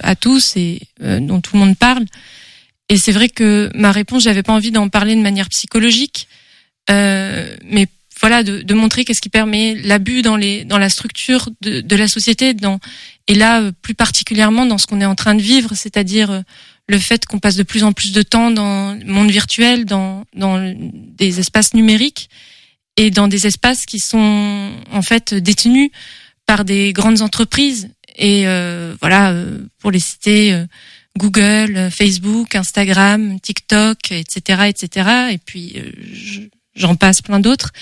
[0.00, 2.04] à tous et dont tout le monde parle.
[2.90, 6.28] Et c'est vrai que ma réponse, j'avais pas envie d'en parler de manière psychologique,
[6.90, 7.86] euh, mais
[8.20, 12.54] voilà, de, montrer qu'est-ce qui permet l'abus dans les, dans la structure de, la société,
[13.28, 16.40] et là euh, plus particulièrement dans ce qu'on est en train de vivre, c'est-à-dire euh,
[16.88, 20.24] le fait qu'on passe de plus en plus de temps dans le monde virtuel, dans,
[20.34, 22.28] dans des espaces numériques
[22.96, 25.90] et dans des espaces qui sont en fait détenus
[26.46, 27.90] par des grandes entreprises.
[28.16, 29.34] Et euh, voilà,
[29.78, 30.64] pour les citer,
[31.16, 35.10] Google, Facebook, Instagram, TikTok, etc., etc.
[35.32, 35.76] Et puis
[36.14, 36.40] je-
[36.74, 37.72] j'en passe plein d'autres.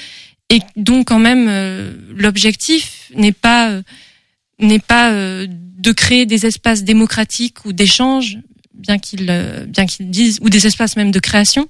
[0.50, 3.82] Et donc quand même, euh, l'objectif n'est pas euh,
[4.58, 8.38] n'est pas euh, de créer des espaces démocratiques ou d'échange,
[8.74, 11.66] bien qu'ils euh, bien qu'ils disent, ou des espaces même de création,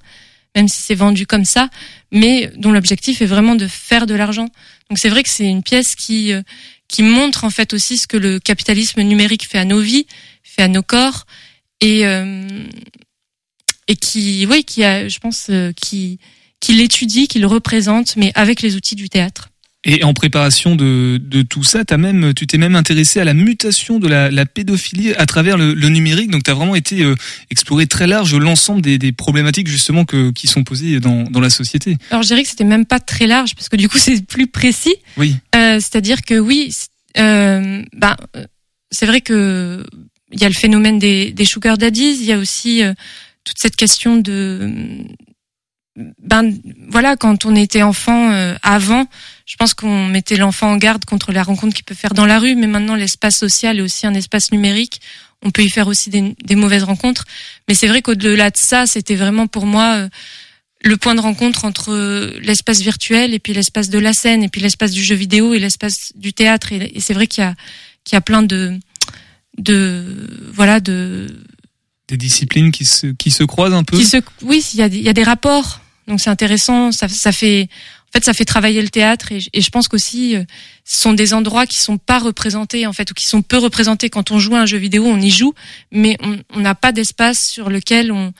[0.55, 1.69] même si c'est vendu comme ça,
[2.11, 4.49] mais dont l'objectif est vraiment de faire de l'argent.
[4.89, 6.41] Donc c'est vrai que c'est une pièce qui euh,
[6.87, 10.05] qui montre en fait aussi ce que le capitalisme numérique fait à nos vies,
[10.43, 11.25] fait à nos corps,
[11.81, 12.47] et euh,
[13.89, 16.19] et qui, oui, qui a, je pense, qui
[16.59, 19.49] qui l'étudie, qui le représente, mais avec les outils du théâtre.
[19.83, 23.33] Et en préparation de, de tout ça, as même, tu t'es même intéressé à la
[23.33, 26.29] mutation de la, la pédophilie à travers le, le numérique.
[26.29, 27.15] Donc, tu as vraiment été euh,
[27.51, 31.49] explorer très large l'ensemble des, des problématiques justement que, qui sont posées dans, dans la
[31.49, 31.97] société.
[32.09, 34.47] Alors je dirais que c'était même pas très large parce que du coup c'est plus
[34.47, 34.95] précis.
[35.15, 35.35] Oui.
[35.55, 36.73] Euh, C'est-à-dire que oui,
[37.17, 38.45] euh, bah, euh,
[38.91, 39.85] c'est vrai que
[40.31, 42.93] il y a le phénomène des, des sugar daddies, il y a aussi euh,
[43.45, 44.73] toute cette question de
[46.21, 46.53] ben
[46.89, 49.07] voilà quand on était enfant euh, avant,
[49.45, 52.39] je pense qu'on mettait l'enfant en garde contre la rencontre qu'il peut faire dans la
[52.39, 55.01] rue, mais maintenant l'espace social est aussi un espace numérique.
[55.43, 57.25] On peut y faire aussi des, des mauvaises rencontres,
[57.67, 60.09] mais c'est vrai qu'au-delà de ça, c'était vraiment pour moi euh,
[60.83, 64.49] le point de rencontre entre euh, l'espace virtuel et puis l'espace de la scène et
[64.49, 67.47] puis l'espace du jeu vidéo et l'espace du théâtre et, et c'est vrai qu'il y
[67.47, 67.55] a
[68.03, 68.79] qu'il y a plein de
[69.57, 70.05] de
[70.53, 71.27] voilà de
[72.07, 73.97] Des disciplines qui se, qui se croisent un peu.
[73.97, 76.91] qui se oui il y a y a des rapports donc c'est intéressant.
[76.91, 77.67] Ça ça fait
[78.09, 80.43] en fait ça fait travailler le théâtre et, je- pense qu'aussi euh,
[80.85, 84.09] ce sont des endroits qui sont pas représentés en fait ou qui sont peu représentés.
[84.09, 85.53] Quand on joue à un jeu vidéo on y joue
[85.91, 86.17] mais
[86.53, 88.33] on n'a pas d'espace sur lequel on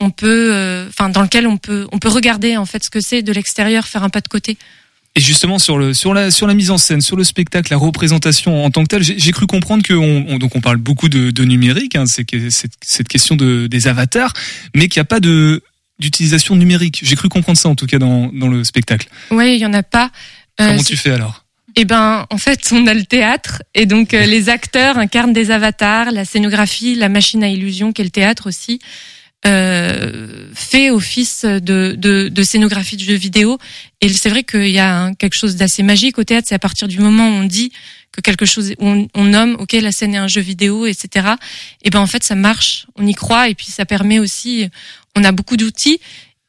[0.00, 3.00] on peut euh, enfin dans lequel on peut on peut regarder en fait ce que
[3.00, 4.58] c'est de l'extérieur faire un pas de côté.
[5.14, 7.76] Et justement sur le sur la sur la mise en scène, sur le spectacle, la
[7.76, 11.10] représentation en tant que telle, j'ai cru comprendre que on, on- donc on parle beaucoup
[11.10, 12.24] de, numérique, hein, c'est
[12.80, 14.32] cette question de des avatars,
[14.74, 15.62] mais qu'il n'y a pas de
[16.02, 17.00] d'utilisation numérique.
[17.02, 19.08] J'ai cru comprendre ça en tout cas dans dans le spectacle.
[19.30, 20.10] ouais il y en a pas
[20.60, 21.36] Euh, Comment tu fais alors?
[21.74, 25.50] Eh ben, en fait, on a le théâtre et donc euh, les acteurs incarnent des
[25.50, 28.78] avatars, la scénographie, la machine à illusion qu'est le théâtre aussi
[29.46, 33.58] euh, fait office de, de, de, scénographie de jeux vidéo.
[34.00, 36.86] Et c'est vrai qu'il y a quelque chose d'assez magique au théâtre, c'est à partir
[36.88, 37.72] du moment où on dit
[38.12, 41.28] que quelque chose, on, on, nomme, ok, la scène est un jeu vidéo, etc.
[41.82, 44.68] Et ben en fait, ça marche, on y croit, et puis ça permet aussi,
[45.16, 45.98] on a beaucoup d'outils,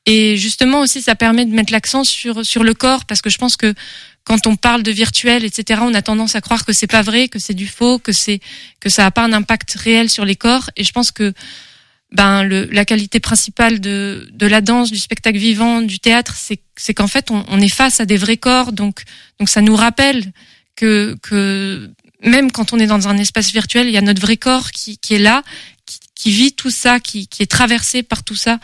[0.05, 3.37] et justement aussi, ça permet de mettre l'accent sur sur le corps, parce que je
[3.37, 3.73] pense que
[4.25, 7.27] quand on parle de virtuel, etc., on a tendance à croire que c'est pas vrai,
[7.27, 8.39] que c'est du faux, que c'est
[8.79, 10.69] que ça a pas un impact réel sur les corps.
[10.75, 11.33] Et je pense que
[12.11, 16.61] ben le, la qualité principale de de la danse, du spectacle vivant, du théâtre, c'est
[16.75, 18.71] c'est qu'en fait on, on, est face à des vrais corps.
[18.71, 19.03] Donc
[19.39, 20.31] donc ça nous rappelle
[20.75, 21.89] que que
[22.23, 24.97] même quand on est dans un espace virtuel, il y a notre vrai corps qui
[24.97, 25.43] qui est là,
[25.85, 28.59] qui, qui vit tout ça, qui qui est traversé par tout ça.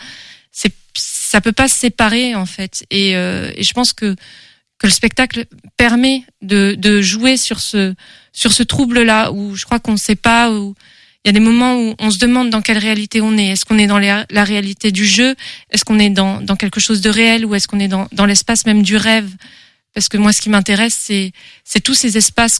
[0.52, 2.86] C'est ça peut pas se séparer en fait.
[2.90, 4.16] Et, euh, et je pense que
[4.78, 5.46] que le spectacle
[5.76, 7.94] permet de, de jouer sur ce
[8.32, 10.74] sur ce trouble là où je crois qu'on ne sait pas où
[11.24, 13.48] il y a des moments où on se demande dans quelle réalité on est.
[13.48, 15.36] Est-ce qu'on est dans la réalité du jeu?
[15.70, 17.46] Est-ce qu'on est dans, dans quelque chose de réel?
[17.46, 19.30] Ou est-ce qu'on est dans, dans l'espace même du rêve?
[19.94, 21.32] Parce que moi, ce qui m'intéresse, c'est
[21.64, 22.60] c'est tous ces espaces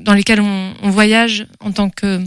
[0.00, 2.20] dans lesquels on, on, voyage en tant que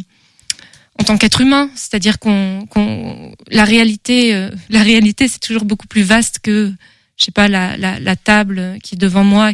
[1.00, 1.70] en tant qu'être humain.
[1.76, 6.74] C'est-à-dire qu'on qu'on la réalité euh, la réalité c'est toujours beaucoup plus vaste que
[7.22, 9.52] je sais pas, la, la, la table qui est devant moi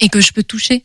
[0.00, 0.84] et que je peux toucher.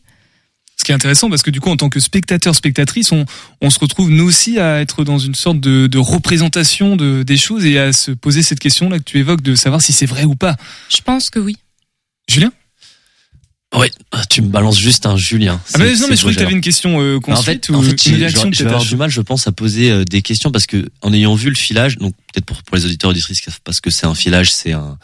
[0.76, 3.26] Ce qui est intéressant parce que du coup, en tant que spectateur, spectatrice, on,
[3.60, 7.36] on se retrouve nous aussi à être dans une sorte de, de représentation de, des
[7.36, 10.24] choses et à se poser cette question-là que tu évoques de savoir si c'est vrai
[10.24, 10.56] ou pas.
[10.88, 11.58] Je pense que oui.
[12.26, 12.50] Julien?
[13.76, 13.86] Oui,
[14.28, 15.60] tu me balances juste un Julien.
[15.74, 17.82] Ah mais non, mais je croyais que tu avais une question euh, en fait, en
[17.82, 20.88] fait, je vais avoir du mal, je pense, à poser euh, des questions parce que
[21.02, 24.06] en ayant vu le filage, donc peut-être pour, pour les auditeurs auditrices, parce que c'est
[24.06, 24.98] un filage, c'est un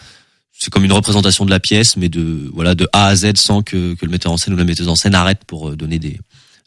[0.58, 3.62] c'est comme une représentation de la pièce, mais de voilà de A à Z sans
[3.62, 5.98] que, que le metteur en scène ou la metteuse en scène arrête pour euh, donner
[5.98, 6.18] des,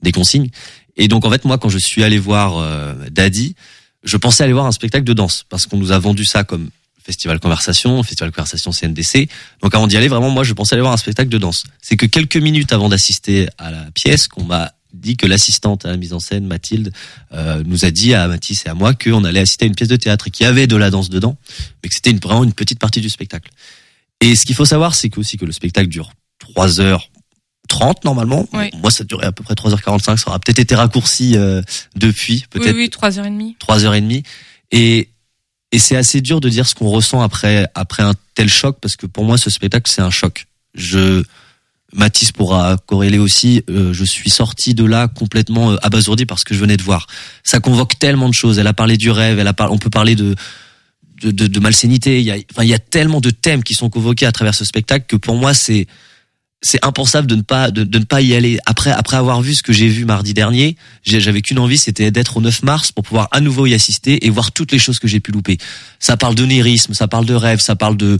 [0.01, 0.49] des consignes.
[0.95, 3.55] Et donc en fait moi quand je suis allé voir euh, Daddy,
[4.03, 6.69] je pensais aller voir un spectacle de danse parce qu'on nous a vendu ça comme
[7.03, 9.29] festival conversation, festival conversation CNDC.
[9.61, 11.63] Donc avant d'y aller vraiment moi je pensais aller voir un spectacle de danse.
[11.81, 15.89] C'est que quelques minutes avant d'assister à la pièce qu'on m'a dit que l'assistante à
[15.89, 16.91] la mise en scène, Mathilde,
[17.33, 19.89] euh, nous a dit à Mathis et à moi qu'on allait assister à une pièce
[19.89, 21.37] de théâtre et qu'il y avait de la danse dedans,
[21.83, 23.51] mais que c'était une, vraiment une petite partie du spectacle.
[24.21, 27.09] Et ce qu'il faut savoir, c'est aussi que le spectacle dure 3 heures
[27.69, 28.47] 30 normalement.
[28.51, 30.17] Moi, ça durait à peu près 3h45.
[30.17, 31.61] Ça aura peut-être été raccourci euh,
[31.95, 32.75] depuis, peut-être.
[32.75, 33.57] Oui, oui, 3h30.
[33.59, 34.23] 3h30.
[34.71, 35.09] Et,
[35.71, 38.95] et c'est assez dur de dire ce qu'on ressent après, après un tel choc, parce
[38.95, 40.47] que pour moi, ce spectacle, c'est un choc.
[40.73, 41.23] Je,
[41.93, 46.53] Mathis pourra corréler aussi, euh, je suis sorti de là complètement euh, abasourdi parce que
[46.53, 47.07] je venais de voir.
[47.43, 48.59] Ça convoque tellement de choses.
[48.59, 50.35] Elle a parlé du rêve, elle a parlé, on peut parler de,
[51.21, 52.19] de, de, de malsénité.
[52.19, 54.55] Il y, a, enfin, il y a tellement de thèmes qui sont convoqués à travers
[54.55, 55.87] ce spectacle que pour moi c'est
[56.61, 58.59] c'est impensable de ne pas de, de, ne pas y aller.
[58.65, 62.37] Après après avoir vu ce que j'ai vu mardi dernier, j'avais qu'une envie, c'était d'être
[62.37, 65.07] au 9 mars pour pouvoir à nouveau y assister et voir toutes les choses que
[65.07, 65.57] j'ai pu louper.
[65.99, 68.17] Ça parle d'onérisme, ça parle de rêve, ça parle de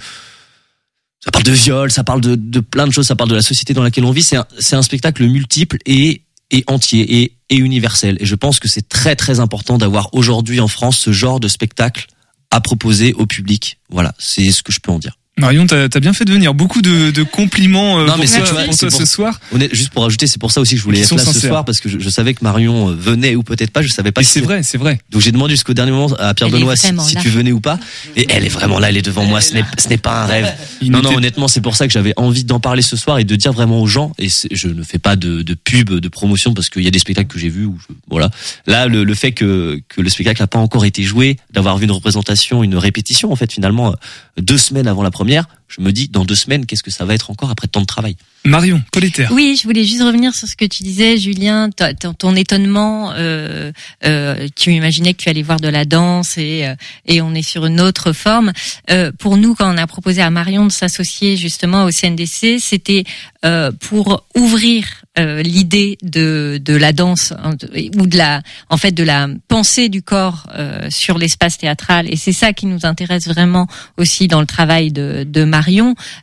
[1.21, 3.41] ça parle de viol, ça parle de, de plein de choses, ça parle de la
[3.41, 4.23] société dans laquelle on vit.
[4.23, 6.21] C'est un, c'est un spectacle multiple et
[6.51, 8.17] et entier et, et universel.
[8.19, 11.47] Et je pense que c'est très très important d'avoir aujourd'hui en France ce genre de
[11.47, 12.07] spectacle
[12.51, 13.79] à proposer au public.
[13.89, 15.18] Voilà, c'est ce que je peux en dire.
[15.39, 16.53] Marion, t'as as bien fait de venir.
[16.53, 19.39] Beaucoup de, de compliments euh, non, pour, mais toi, vois, pour toi ce soir.
[19.71, 21.79] juste pour ajouter, c'est pour ça aussi que je voulais être là ce soir parce
[21.79, 23.81] que je, je savais que Marion euh, venait ou peut-être pas.
[23.81, 24.23] Je savais pas.
[24.23, 24.99] C'est vrai, c'est vrai.
[25.09, 27.79] Donc j'ai demandé jusqu'au dernier moment à Pierre Benoît si, si tu venais ou pas.
[28.15, 29.41] Et elle est vraiment là, elle est devant moi.
[29.41, 30.53] Ce n'est ce n'est pas un rêve.
[30.83, 33.35] non, non, honnêtement, c'est pour ça que j'avais envie d'en parler ce soir et de
[33.35, 34.11] dire vraiment aux gens.
[34.19, 36.99] Et je ne fais pas de, de pub, de promotion parce qu'il y a des
[36.99, 37.65] spectacles que j'ai vus.
[37.65, 37.77] Où
[38.09, 38.29] voilà.
[38.67, 41.85] Là, le, le fait que que le spectacle n'a pas encore été joué, d'avoir vu
[41.85, 45.81] une représentation, une répétition en fait finalement euh, deux semaines avant la première première je
[45.81, 48.15] me dis dans deux semaines, qu'est-ce que ça va être encore après tant de travail
[48.45, 49.31] Marion, Politaire.
[49.33, 53.11] Oui, je voulais juste revenir sur ce que tu disais, Julien, ton, étonnement.
[53.13, 53.71] Euh,
[54.05, 57.41] euh, tu imaginais que tu allais voir de la danse et, euh, et on est
[57.41, 58.53] sur une autre forme.
[58.91, 63.03] Euh, pour nous, quand on a proposé à Marion de s'associer justement au CNDC, c'était
[63.45, 64.85] euh, pour ouvrir
[65.17, 67.51] euh, l'idée de, de la danse hein,
[67.97, 70.47] ou de la en fait de la pensée du corps
[70.89, 75.25] sur l'espace théâtral et c'est ça qui nous intéresse vraiment aussi dans le travail de,
[75.27, 75.58] de Marion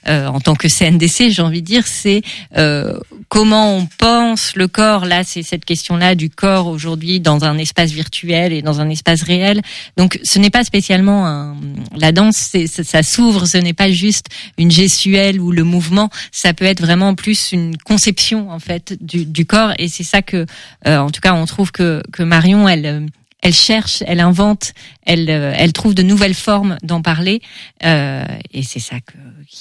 [0.06, 2.22] en tant que CNDC j'ai envie de dire c'est
[2.56, 5.04] euh, comment on pense le corps.
[5.04, 9.22] Là, c'est cette question-là du corps aujourd'hui dans un espace virtuel et dans un espace
[9.22, 9.62] réel.
[9.96, 11.56] Donc, ce n'est pas spécialement un,
[11.96, 13.46] la danse, ça, ça s'ouvre.
[13.46, 14.26] Ce n'est pas juste
[14.58, 16.10] une gestuelle ou le mouvement.
[16.32, 19.72] Ça peut être vraiment plus une conception en fait du, du corps.
[19.78, 20.46] Et c'est ça que,
[20.86, 23.08] euh, en tout cas, on trouve que, que Marion, elle
[23.46, 27.40] elle cherche, elle invente, elle, euh, elle trouve de nouvelles formes d'en parler,
[27.84, 29.16] euh, et c'est ça que,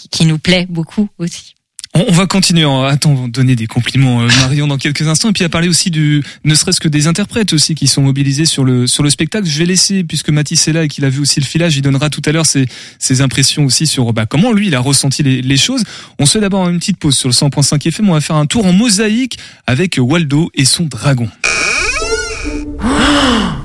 [0.10, 1.54] qui nous plaît beaucoup aussi.
[1.94, 5.34] On, on va continuer à attends, donner des compliments euh, Marion dans quelques instants et
[5.34, 8.64] puis à parler aussi du ne serait-ce que des interprètes aussi qui sont mobilisés sur
[8.64, 9.46] le sur le spectacle.
[9.46, 11.84] Je vais laisser puisque Mathis est là et qu'il a vu aussi le filage, il
[11.84, 12.66] donnera tout à l'heure ses,
[12.98, 15.84] ses impressions aussi sur bah, comment lui il a ressenti les, les choses.
[16.18, 18.48] On se fait d'abord une petite pause sur le 100.5 FM, on va faire un
[18.48, 21.30] tour en mosaïque avec Waldo et son dragon.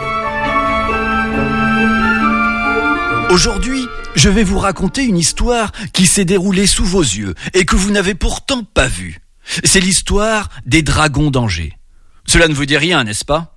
[4.15, 7.91] Je vais vous raconter une histoire qui s'est déroulée sous vos yeux et que vous
[7.91, 9.19] n'avez pourtant pas vue.
[9.63, 11.77] C'est l'histoire des dragons d'Angers.
[12.25, 13.55] Cela ne vous dit rien, n'est-ce pas?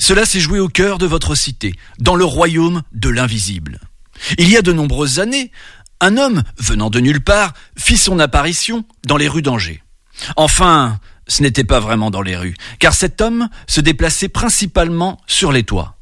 [0.00, 3.80] Cela s'est joué au cœur de votre cité, dans le royaume de l'invisible.
[4.38, 5.52] Il y a de nombreuses années,
[6.00, 9.82] un homme, venant de nulle part, fit son apparition dans les rues d'Angers.
[10.36, 15.52] Enfin, ce n'était pas vraiment dans les rues, car cet homme se déplaçait principalement sur
[15.52, 15.98] les toits.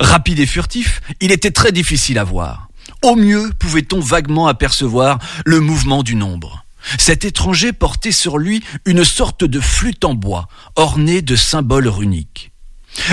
[0.00, 2.65] Rapide et furtif, il était très difficile à voir.
[3.06, 6.64] Au mieux pouvait-on vaguement apercevoir le mouvement du nombre.
[6.98, 12.50] Cet étranger portait sur lui une sorte de flûte en bois, ornée de symboles runiques.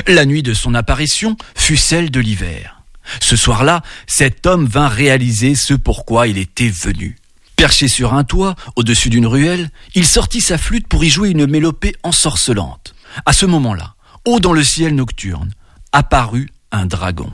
[0.08, 2.82] La nuit de son apparition fut celle de l'hiver.
[3.19, 7.15] Ce soir-là, cet homme vint réaliser ce pourquoi il était venu.
[7.56, 11.45] Perché sur un toit, au-dessus d'une ruelle, il sortit sa flûte pour y jouer une
[11.45, 12.95] mélopée ensorcelante.
[13.27, 13.93] À ce moment-là,
[14.25, 15.51] haut dans le ciel nocturne,
[15.91, 17.32] apparut un dragon.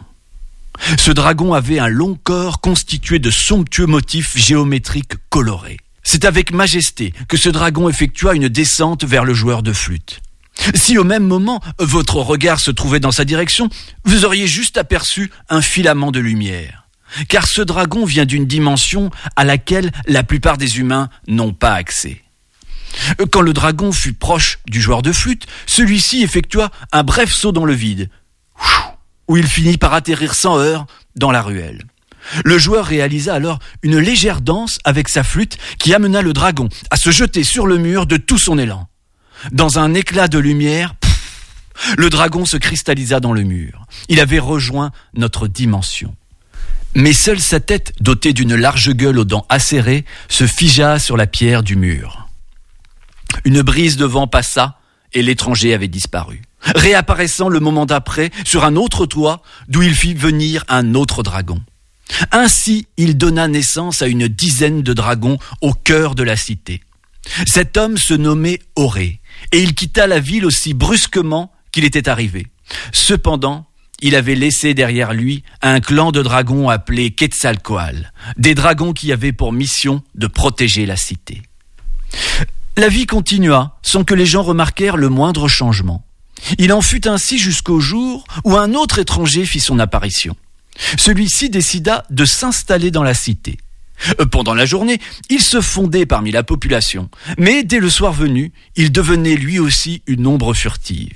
[0.98, 5.78] Ce dragon avait un long corps constitué de somptueux motifs géométriques colorés.
[6.04, 10.22] C'est avec majesté que ce dragon effectua une descente vers le joueur de flûte.
[10.76, 13.70] Si au même moment votre regard se trouvait dans sa direction,
[14.06, 16.88] vous auriez juste aperçu un filament de lumière.
[17.28, 22.22] Car ce dragon vient d'une dimension à laquelle la plupart des humains n'ont pas accès.
[23.32, 27.66] Quand le dragon fut proche du joueur de flûte, celui-ci effectua un bref saut dans
[27.66, 28.10] le vide,
[29.30, 31.86] où il finit par atterrir sans heurts dans la ruelle.
[32.44, 36.98] Le joueur réalisa alors une légère danse avec sa flûte qui amena le dragon à
[36.98, 38.90] se jeter sur le mur de tout son élan.
[39.52, 43.86] Dans un éclat de lumière, pff, le dragon se cristallisa dans le mur.
[44.10, 46.14] Il avait rejoint notre dimension.
[46.96, 51.28] Mais seule sa tête, dotée d'une large gueule aux dents acérées, se figea sur la
[51.28, 52.28] pierre du mur.
[53.46, 54.80] Une brise de vent passa
[55.14, 56.42] et l'étranger avait disparu,
[56.76, 61.62] réapparaissant le moment d'après sur un autre toit d'où il fit venir un autre dragon.
[62.32, 66.82] Ainsi, il donna naissance à une dizaine de dragons au cœur de la cité.
[67.46, 69.20] Cet homme se nommait Auré,
[69.52, 72.48] et il quitta la ville aussi brusquement qu'il était arrivé.
[72.92, 73.68] Cependant,
[74.02, 79.34] il avait laissé derrière lui un clan de dragons appelé Quetzalcoatl, des dragons qui avaient
[79.34, 81.42] pour mission de protéger la cité.
[82.78, 86.06] La vie continua sans que les gens remarquèrent le moindre changement.
[86.58, 90.36] Il en fut ainsi jusqu'au jour où un autre étranger fit son apparition.
[90.98, 93.58] Celui-ci décida de s'installer dans la cité.
[94.20, 95.00] Euh, Pendant la journée,
[95.30, 100.02] il se fondait parmi la population, mais dès le soir venu, il devenait lui aussi
[100.08, 101.16] une ombre furtive.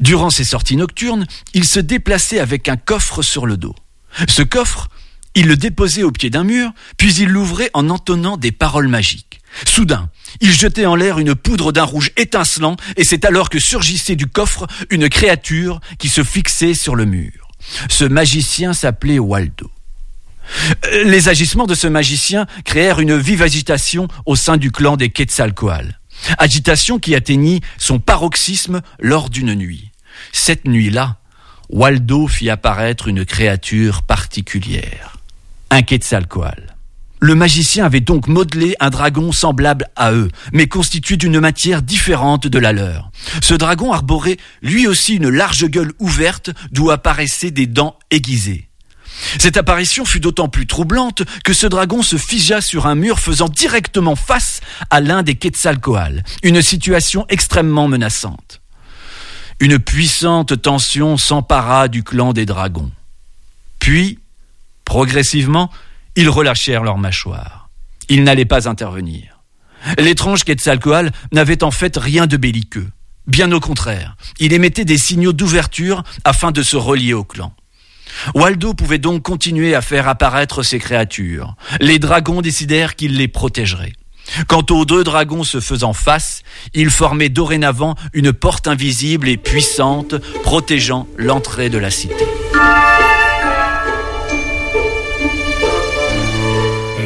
[0.00, 3.74] Durant ses sorties nocturnes, il se déplaçait avec un coffre sur le dos.
[4.28, 4.88] Ce coffre,
[5.34, 9.40] il le déposait au pied d'un mur, puis il l'ouvrait en entonnant des paroles magiques.
[9.66, 10.08] Soudain,
[10.40, 14.26] il jetait en l'air une poudre d'un rouge étincelant, et c'est alors que surgissait du
[14.26, 17.48] coffre une créature qui se fixait sur le mur.
[17.88, 19.70] Ce magicien s'appelait Waldo.
[20.86, 25.10] Euh, Les agissements de ce magicien créèrent une vive agitation au sein du clan des
[25.10, 25.98] Quetzalcoatl.
[26.38, 29.90] Agitation qui atteignit son paroxysme lors d'une nuit.
[30.32, 31.18] Cette nuit-là,
[31.70, 35.16] Waldo fit apparaître une créature particulière.
[35.70, 36.73] Un Quetzalcoatl.
[37.24, 42.46] Le magicien avait donc modelé un dragon semblable à eux, mais constitué d'une matière différente
[42.46, 43.10] de la leur.
[43.40, 48.68] Ce dragon arborait lui aussi une large gueule ouverte d'où apparaissaient des dents aiguisées.
[49.38, 53.48] Cette apparition fut d'autant plus troublante que ce dragon se figea sur un mur faisant
[53.48, 54.60] directement face
[54.90, 58.60] à l'un des Quetzalcoatl, une situation extrêmement menaçante.
[59.60, 62.92] Une puissante tension s'empara du clan des dragons.
[63.78, 64.18] Puis,
[64.84, 65.70] progressivement,
[66.16, 67.68] ils relâchèrent leurs mâchoires.
[68.08, 69.40] Ils n'allaient pas intervenir.
[69.98, 72.88] L'étrange Quetzalcoatl n'avait en fait rien de belliqueux.
[73.26, 77.54] Bien au contraire, il émettait des signaux d'ouverture afin de se relier au clan.
[78.34, 81.56] Waldo pouvait donc continuer à faire apparaître ces créatures.
[81.80, 83.94] Les dragons décidèrent qu'il les protégerait.
[84.46, 86.42] Quant aux deux dragons se faisant face,
[86.72, 92.24] ils formaient dorénavant une porte invisible et puissante protégeant l'entrée de la cité.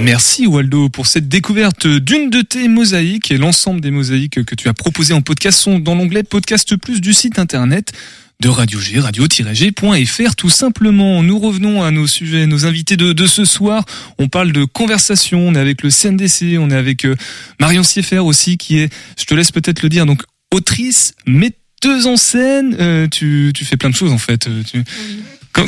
[0.03, 4.69] Merci Waldo pour cette découverte d'une de tes mosaïques et l'ensemble des mosaïques que tu
[4.69, 7.93] as proposées en podcast sont dans l'onglet Podcast Plus du site internet
[8.41, 11.23] de Radio G, radio-g.fr tout simplement.
[11.25, 13.85] Nous revenons à nos sujets, nos invités de, de, ce soir.
[14.19, 17.17] On parle de conversation, on est avec le CNDC, on est avec euh,
[17.59, 20.23] Marion Sieffer aussi qui est, je te laisse peut-être le dire, donc
[20.55, 24.47] autrice, metteuse en scène, euh, tu, tu fais plein de choses en fait.
[24.47, 24.85] euh, Tu...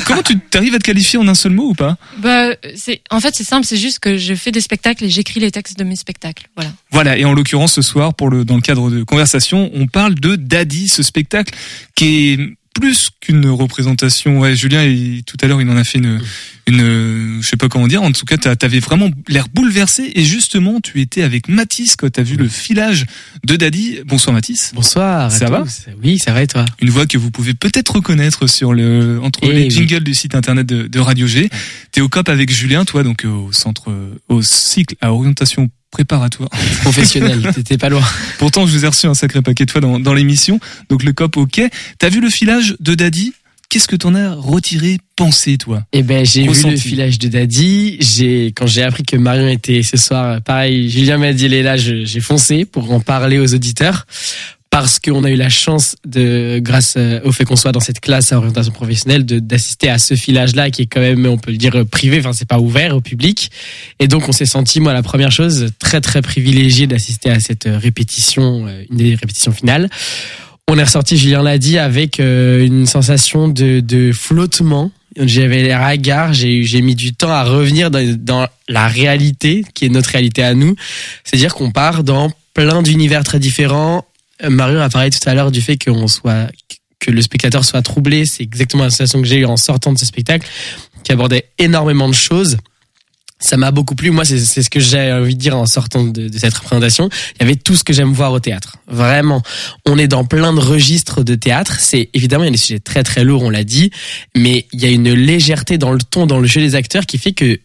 [0.07, 1.97] Comment tu arrives à te qualifier en un seul mot ou pas?
[2.19, 5.41] Bah, c'est en fait c'est simple, c'est juste que je fais des spectacles et j'écris
[5.41, 6.49] les textes de mes spectacles.
[6.57, 6.73] Voilà.
[6.91, 10.15] Voilà, et en l'occurrence ce soir, pour le dans le cadre de conversation, on parle
[10.15, 11.55] de Daddy, ce spectacle
[11.95, 14.39] qui est plus qu'une représentation.
[14.39, 16.21] Ouais, Julien, il- tout à l'heure, il en a fait une,
[16.67, 18.03] une, je sais pas comment dire.
[18.03, 20.13] En tout cas, t'avais vraiment l'air bouleversé.
[20.15, 23.07] Et justement, tu étais avec Mathis quand t'as vu le filage
[23.45, 23.99] de Daddy.
[24.07, 24.73] Bonsoir Mathis.
[24.75, 25.33] Bonsoir.
[25.33, 25.87] Ça va tous.
[26.03, 26.65] Oui, ça va et toi?
[26.81, 29.71] Une voix que vous pouvez peut-être reconnaître sur le entre Eh les oui.
[29.71, 31.51] jingles du site internet de, de Radio G.
[31.93, 35.69] T'es au COP avec Julien, toi, donc euh, au centre, euh, au cycle à orientation
[35.91, 36.51] préparatoire.
[36.83, 38.05] Professionnel, t'étais pas loin.
[38.39, 40.61] Pourtant, je vous ai reçu un sacré paquet de fois dans, dans l'émission.
[40.89, 41.63] Donc le COP, ok.
[41.99, 43.33] T'as vu le filage de Daddy
[43.71, 45.85] Qu'est-ce que t'en as retiré, pensé, toi?
[45.93, 47.99] Eh ben, j'ai vu le filage de Daddy.
[48.01, 51.63] J'ai, quand j'ai appris que Marion était ce soir, pareil, Julien m'a dit, il est
[51.63, 54.09] là, j'ai foncé pour en parler aux auditeurs.
[54.71, 57.99] Parce qu'on a eu la chance de, grâce euh, au fait qu'on soit dans cette
[57.99, 61.57] classe à orientation professionnelle, d'assister à ce filage-là qui est quand même, on peut le
[61.57, 62.21] dire, privé.
[62.21, 63.51] Enfin, c'est pas ouvert au public.
[63.99, 67.67] Et donc, on s'est senti, moi, la première chose, très, très privilégié d'assister à cette
[67.67, 69.91] euh, répétition, euh, une des répétitions finales.
[70.69, 74.93] On est ressorti, Julien l'a dit, avec une sensation de, de flottement.
[75.17, 80.11] J'avais l'air hagard, j'ai mis du temps à revenir dans la réalité, qui est notre
[80.11, 80.77] réalité à nous.
[81.25, 84.05] C'est-à-dire qu'on part dans plein d'univers très différents.
[84.49, 86.49] Marion a parlé tout à l'heure du fait qu'on soit
[86.99, 88.27] que le spectateur soit troublé.
[88.27, 90.47] C'est exactement la sensation que j'ai eue en sortant de ce spectacle,
[91.03, 92.59] qui abordait énormément de choses.
[93.43, 94.11] Ça m'a beaucoup plu.
[94.11, 97.09] Moi, c'est c'est ce que j'ai envie de dire en sortant de, de cette représentation.
[97.37, 98.77] Il y avait tout ce que j'aime voir au théâtre.
[98.87, 99.43] Vraiment.
[99.87, 101.81] On est dans plein de registres de théâtre.
[101.81, 103.91] C'est évidemment, il y a des sujets très très lourds, on l'a dit,
[104.37, 107.17] mais il y a une légèreté dans le ton, dans le jeu des acteurs qui
[107.17, 107.59] fait que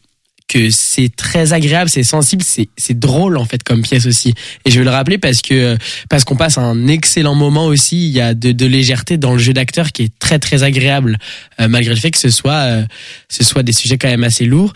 [0.48, 4.34] que c'est très agréable, c'est sensible, c'est c'est drôle en fait comme pièce aussi.
[4.64, 5.78] Et je veux le rappeler parce que
[6.10, 8.08] parce qu'on passe un excellent moment aussi.
[8.08, 11.18] Il y a de, de légèreté dans le jeu d'acteur qui est très très agréable
[11.60, 12.86] euh, malgré le fait que ce soit euh,
[13.30, 14.74] ce soit des sujets quand même assez lourds.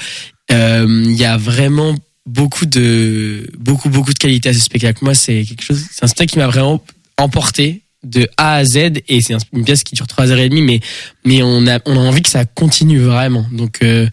[0.51, 1.95] Euh, Il y a vraiment
[2.25, 5.03] beaucoup de beaucoup beaucoup de qualité à ce spectacle.
[5.03, 6.83] Moi, c'est quelque chose, c'est un spectacle qui m'a vraiment
[7.17, 8.77] emporté de A à Z
[9.09, 10.79] et c'est un- une pièce qui dure trois heures et demie mais
[11.25, 14.07] mais on a on a envie que ça continue vraiment donc euh,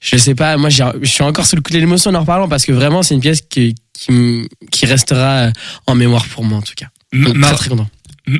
[0.00, 2.20] je sais pas moi j'ai- je suis encore sous le coup de l'émotion en en
[2.20, 5.50] reparlant parce que vraiment c'est une pièce qui qui, me- qui restera
[5.88, 7.88] en mémoire pour moi en tout cas donc, Mar- très très content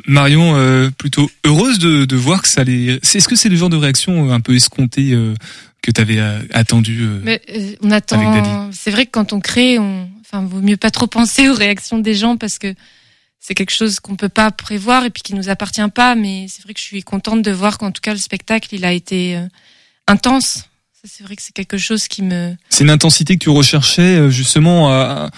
[0.07, 2.99] Marion, euh, plutôt heureuse de, de voir que ça allait.
[3.03, 5.33] c'est- Est-ce que c'est le genre de réaction euh, un peu escomptée euh,
[5.81, 8.69] que t'avais euh, attendu euh, Mais euh, on Avec attend.
[8.71, 11.99] C'est vrai que quand on crée, on, enfin, vaut mieux pas trop penser aux réactions
[11.99, 12.73] des gens parce que
[13.45, 16.15] c'est quelque chose qu'on peut pas prévoir et puis qui nous appartient pas.
[16.15, 18.85] Mais c'est vrai que je suis contente de voir qu'en tout cas le spectacle, il
[18.85, 19.45] a été euh,
[20.07, 20.69] intense.
[21.03, 22.55] C'est vrai que c'est quelque chose qui me.
[22.69, 25.29] C'est une intensité que tu recherchais euh, justement, à-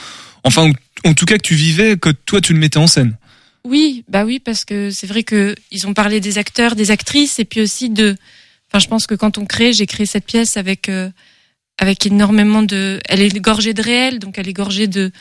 [0.44, 0.72] enfin,
[1.04, 3.18] en tout cas que tu vivais, que toi tu le mettais en scène.
[3.64, 7.40] Oui, bah oui, parce que c'est vrai que ils ont parlé des acteurs, des actrices,
[7.40, 8.16] et puis aussi de.
[8.70, 11.10] Enfin, je pense que quand on crée, j'ai créé cette pièce avec euh,
[11.80, 13.00] avec énormément de.
[13.10, 15.12] Elle est gorgée de réel, donc elle est gorgée de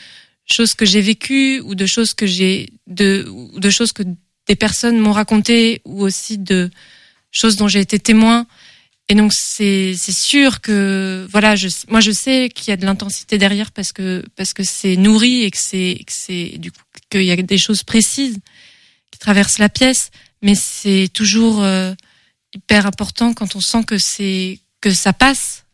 [0.46, 4.02] choses que j'ai vécues ou de choses que j'ai de ou de choses que
[4.46, 6.70] des personnes m'ont racontées ou aussi de
[7.30, 8.46] choses dont j'ai été témoin.
[9.08, 12.86] Et donc c'est c'est sûr que voilà, je moi je sais qu'il y a de
[12.86, 16.80] l'intensité derrière parce que parce que c'est nourri et que c'est que c'est du coup
[17.10, 18.38] qu'il y a des choses précises
[19.10, 20.10] qui traversent la pièce,
[20.42, 21.92] mais c'est toujours euh,
[22.54, 25.64] hyper important quand on sent que c'est que ça passe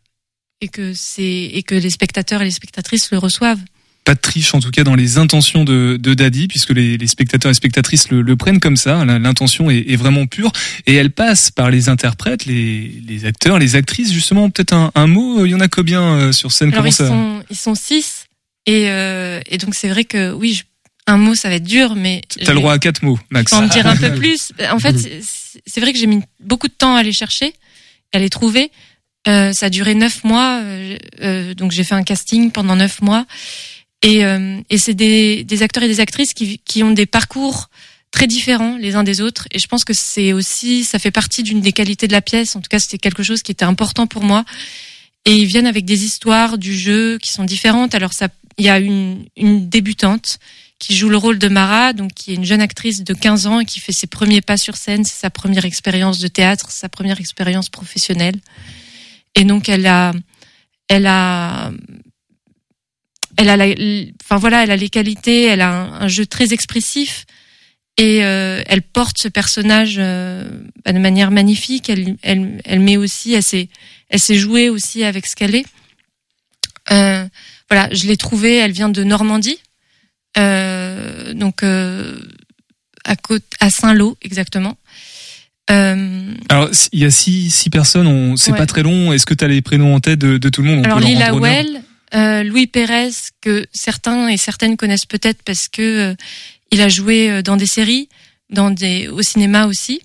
[0.61, 3.63] et que c'est et que les spectateurs et les spectatrices le reçoivent.
[4.05, 7.07] Pas de triche en tout cas dans les intentions de, de Daddy, puisque les, les
[7.07, 9.05] spectateurs et spectatrices le, le prennent comme ça.
[9.05, 10.51] L'intention est, est vraiment pure
[10.87, 14.11] et elle passe par les interprètes, les, les acteurs, les actrices.
[14.13, 15.45] Justement, peut-être un, un mot.
[15.45, 17.75] Il y en a combien euh, sur scène Alors Comment ils ça sont ils sont
[17.75, 18.25] six
[18.67, 20.65] et euh, et donc c'est vrai que oui je-
[21.07, 23.53] un mot ça va être dur mais T'as le droit à quatre mots, Max.
[23.53, 24.53] Je peux en dire un peu plus.
[24.73, 27.53] En fait, c'est- vrai que j'ai mis beaucoup de temps à les chercher,
[28.13, 28.71] à les trouver.
[29.29, 33.03] Euh, ça a duré neuf mois, euh, euh, donc j'ai fait un casting pendant neuf
[33.03, 33.27] mois.
[34.03, 37.69] Et, euh, et c'est des, des acteurs et des actrices qui, qui ont des parcours
[38.11, 39.47] très différents les uns des autres.
[39.51, 42.57] Et je pense que c'est aussi, ça fait partie d'une des qualités de la pièce.
[42.57, 44.45] En tout cas, c'était quelque chose qui était important pour moi.
[45.27, 47.95] Et ils viennent avec des histoires du jeu qui sont différentes.
[47.95, 48.13] Alors
[48.59, 50.39] il y a une, une débutante
[50.79, 53.61] qui joue le rôle de Mara, donc qui est une jeune actrice de 15 ans
[53.61, 56.89] et qui fait ses premiers pas sur scène, c'est sa première expérience de théâtre, sa
[56.89, 58.41] première expérience professionnelle.
[59.35, 60.13] Et donc elle a,
[60.89, 61.71] elle a,
[63.41, 63.67] elle a, la,
[64.23, 67.25] enfin voilà, elle a les qualités, elle a un, un jeu très expressif
[67.97, 70.45] et euh, elle porte ce personnage euh,
[70.85, 71.89] bah, de manière magnifique.
[71.89, 73.69] Elle, elle, elle met aussi, elle s'est,
[74.11, 75.65] elle s'est jouée aussi avec ce qu'elle est.
[76.91, 77.27] Euh,
[77.71, 78.57] voilà, je l'ai trouvée.
[78.57, 79.59] Elle vient de Normandie,
[80.37, 82.19] euh, donc euh,
[83.05, 84.77] à côte, à Saint-Lô exactement.
[85.71, 88.59] Euh, Alors, il y a six, six personnes, on, c'est Ouais.
[88.59, 89.13] pas très long.
[89.13, 90.81] Est-ce que tu as les prénoms en tête de, de tout le monde?
[90.81, 91.83] On alors Lila Well,
[92.15, 96.15] euh, Louis Pérez que certains et certaines connaissent peut-être parce que euh,
[96.71, 98.09] il a joué euh, dans des séries,
[98.51, 100.01] dans des au cinéma aussi.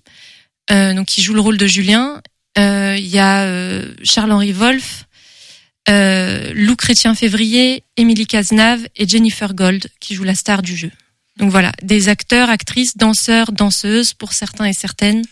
[0.72, 2.22] Euh, donc il joue le rôle de Julien.
[2.58, 5.06] Euh, Il y a Charles-Henri Wolff,
[5.88, 10.92] Lou Chrétien Février, Émilie Cazenave et Jennifer Gold qui jouent la star du jeu.
[11.38, 15.24] Donc voilà, des acteurs, actrices, danseurs, danseuses pour certains et certaines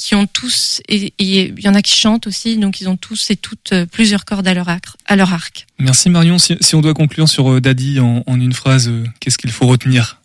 [0.00, 3.30] qui ont tous et il y en a qui chantent aussi, donc ils ont tous
[3.32, 4.84] et toutes euh, plusieurs cordes à leur arc.
[5.06, 5.66] À leur arc.
[5.80, 6.38] Merci Marion.
[6.38, 9.50] Si, si on doit conclure sur euh, Daddy en, en une phrase, euh, qu'est-ce qu'il
[9.50, 10.22] faut retenir?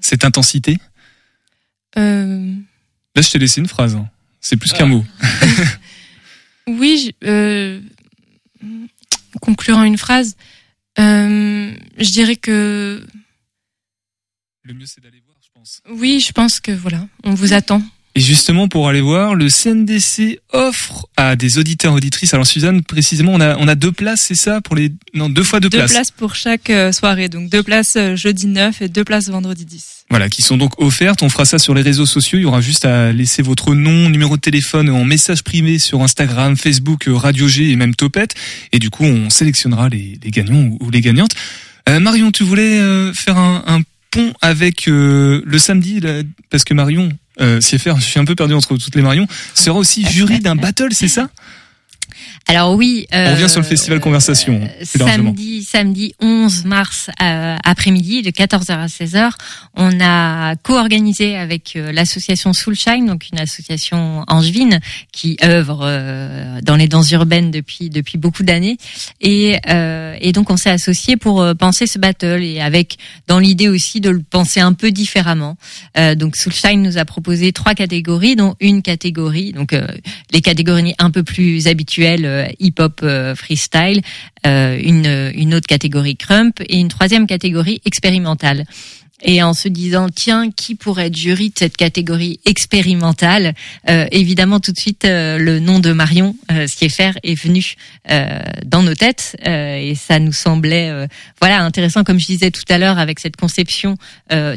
[0.00, 0.78] Cette intensité?
[1.98, 2.54] Euh,
[3.14, 3.94] Là, je t'ai laissé une phrase.
[3.94, 4.08] hein.
[4.40, 5.04] C'est plus qu'un mot.
[6.66, 7.80] oui, euh,
[9.40, 10.36] conclure en une phrase,
[10.98, 13.06] euh, je dirais que
[14.62, 15.80] Le mieux, c'est d'aller voir, je pense.
[15.90, 17.82] oui, je pense que voilà, on vous attend.
[18.16, 22.32] Et justement, pour aller voir, le CNDC offre à des auditeurs auditrices.
[22.32, 25.42] Alors Suzanne, précisément, on a on a deux places, c'est ça pour les non deux
[25.42, 25.92] fois deux, Deux places.
[25.92, 29.64] places pour chaque euh, soirée, donc deux places euh, jeudi 9 et deux places vendredi
[29.64, 30.04] 10.
[30.10, 31.22] Voilà, qui sont donc offertes.
[31.22, 32.38] On fera ça sur les réseaux sociaux.
[32.38, 36.00] Il y aura juste à laisser votre nom, numéro de téléphone en message privé sur
[36.02, 38.34] Instagram, Facebook, euh, Radio G et même Topette.
[38.70, 41.32] Et du coup, on sélectionnera les, les gagnants ou, ou les gagnantes.
[41.88, 43.80] Euh, Marion, tu voulais euh, faire un, un
[44.12, 47.08] pont avec euh, le samedi, là, parce que Marion,
[47.40, 50.56] euh, CFR, je suis un peu perdu entre toutes les Marion, sera aussi jury d'un
[50.56, 51.28] battle, c'est ça?
[52.46, 53.06] Alors oui.
[53.12, 54.60] On revient sur le festival Conversation.
[54.98, 55.30] largement.
[55.30, 59.30] Samedi, samedi 11 mars euh, après-midi, de 14h à 16h,
[59.74, 64.80] on a co-organisé avec euh, l'association Soulshine, donc une association angevine
[65.12, 68.76] qui œuvre euh, dans les danses urbaines depuis depuis beaucoup d'années,
[69.20, 73.38] et euh, et donc on s'est associé pour euh, penser ce battle et avec dans
[73.38, 75.56] l'idée aussi de le penser un peu différemment.
[75.98, 79.86] Euh, donc Soulshine nous a proposé trois catégories, dont une catégorie, donc euh,
[80.32, 84.00] les catégories un peu plus habituelles, euh, hip-hop euh, freestyle,
[84.46, 88.64] euh, une, une autre catégorie crump et une troisième catégorie expérimentale.
[89.22, 93.54] Et en se disant, tiens, qui pourrait être jury de cette catégorie expérimentale
[93.88, 97.74] Euh, Évidemment, tout de suite, euh, le nom de Marion euh, Sieffer est venu
[98.10, 99.36] euh, dans nos têtes.
[99.46, 101.06] Euh, et ça nous semblait, euh,
[101.40, 103.96] voilà, intéressant, comme je disais tout à l'heure, avec cette conception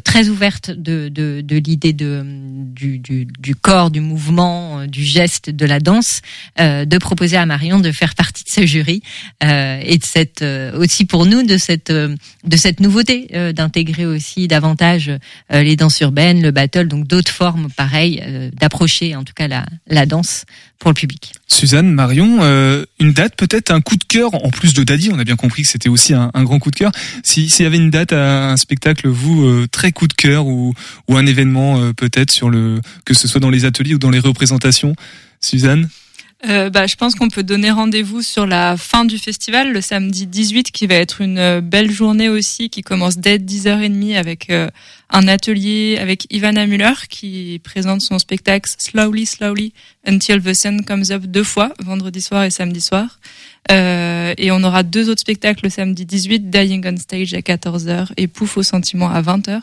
[0.03, 5.49] très ouverte de, de, de l'idée de du, du, du corps, du mouvement, du geste,
[5.49, 6.21] de la danse,
[6.59, 9.01] de proposer à Marion de faire partie de ce jury
[9.43, 10.43] et de cette
[10.75, 15.11] aussi pour nous de cette de cette nouveauté d'intégrer aussi davantage
[15.51, 19.47] euh, les danses urbaines, le battle, donc d'autres formes pareilles euh, d'approcher en tout cas
[19.47, 20.45] la la danse
[20.79, 21.33] pour le public.
[21.47, 25.17] Suzanne, Marion, euh, une date peut-être, un coup de cœur, en plus de Daddy, on
[25.19, 26.91] a bien compris que c'était aussi un, un grand coup de cœur.
[27.23, 30.73] Si- S'il y avait une date, à un spectacle, vous, très coup de cœur, ou,
[31.07, 34.19] ou un événement peut-être sur le, que ce soit dans les ateliers ou dans les
[34.19, 34.95] représentations,
[35.41, 35.89] Suzanne?
[36.45, 40.27] Euh, bah, je pense qu'on peut donner rendez-vous sur la fin du festival, le samedi
[40.27, 44.69] 18, qui va être une euh, belle journée aussi, qui commence dès 10h30 avec euh,
[45.09, 49.73] un atelier avec Ivana Müller qui présente son spectacle Slowly, Slowly
[50.05, 53.19] Until the Sun Comes Up deux fois, vendredi soir et samedi soir.
[53.71, 58.09] Euh, et on aura deux autres spectacles le samedi 18, Dying on Stage à 14h
[58.15, 59.59] et Pouf au sentiment à 20h.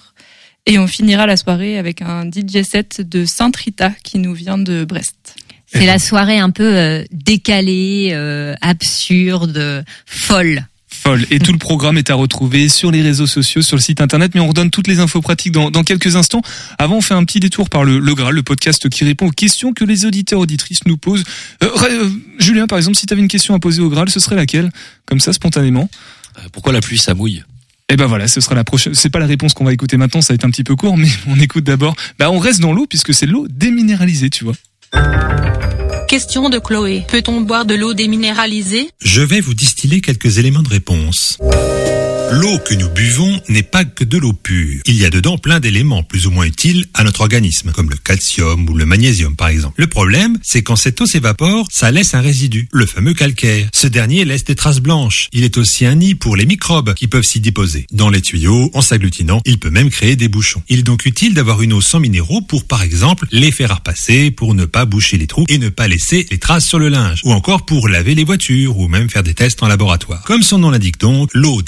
[0.66, 4.58] Et on finira la soirée avec un DJ set de Sainte Rita qui nous vient
[4.58, 5.36] de Brest.
[5.74, 10.66] C'est la soirée un peu euh, décalée, euh, absurde, folle.
[10.88, 11.26] Folle.
[11.30, 14.32] Et tout le programme est à retrouver sur les réseaux sociaux, sur le site internet,
[14.34, 16.40] mais on redonne toutes les infos pratiques dans, dans quelques instants.
[16.78, 19.30] Avant, on fait un petit détour par le, le Graal, le podcast qui répond aux
[19.30, 21.24] questions que les auditeurs auditrices nous posent.
[21.62, 24.20] Euh, euh, Julien, par exemple, si tu avais une question à poser au Graal, ce
[24.20, 24.70] serait laquelle?
[25.04, 25.90] Comme ça, spontanément.
[26.38, 27.42] Euh, Pourquoi la pluie ça mouille?
[27.90, 28.94] Eh ben voilà, ce sera la prochaine.
[28.94, 30.96] C'est pas la réponse qu'on va écouter maintenant, ça va être un petit peu court,
[30.98, 31.94] mais on écoute d'abord.
[32.18, 34.54] Bah, on reste dans l'eau puisque c'est de l'eau déminéralisée, tu vois.
[36.08, 37.04] Question de Chloé.
[37.08, 38.88] Peut-on boire de l'eau déminéralisée?
[39.00, 41.38] Je vais vous distiller quelques éléments de réponse.
[42.34, 44.82] L'eau que nous buvons n'est pas que de l'eau pure.
[44.86, 47.96] Il y a dedans plein d'éléments plus ou moins utiles à notre organisme, comme le
[47.96, 49.80] calcium ou le magnésium par exemple.
[49.80, 53.68] Le problème, c'est quand cette eau s'évapore, ça laisse un résidu, le fameux calcaire.
[53.72, 55.28] Ce dernier laisse des traces blanches.
[55.32, 57.86] Il est aussi un nid pour les microbes qui peuvent s'y déposer.
[57.92, 60.62] Dans les tuyaux, en s'agglutinant, il peut même créer des bouchons.
[60.68, 64.32] Il est donc utile d'avoir une eau sans minéraux pour par exemple les faire repasser,
[64.32, 67.20] pour ne pas boucher les trous et ne pas laisser les traces sur le linge,
[67.22, 70.24] ou encore pour laver les voitures ou même faire des tests en laboratoire.
[70.24, 71.62] Comme son nom l'indique donc, l'eau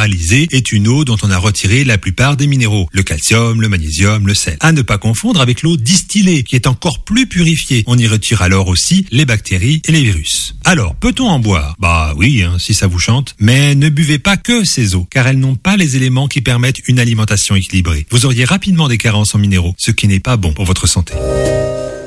[0.00, 3.68] déminéralisée est une eau dont on a retiré la plupart des minéraux, le calcium, le
[3.68, 4.56] magnésium, le sel.
[4.60, 7.84] À ne pas confondre avec l'eau distillée, qui est encore plus purifiée.
[7.86, 10.54] On y retire alors aussi les bactéries et les virus.
[10.64, 11.76] Alors, peut-on en boire?
[11.78, 13.34] Bah oui, hein, si ça vous chante.
[13.38, 16.86] Mais ne buvez pas que ces eaux, car elles n'ont pas les éléments qui permettent
[16.88, 18.06] une alimentation équilibrée.
[18.10, 21.14] Vous auriez rapidement des carences en minéraux, ce qui n'est pas bon pour votre santé.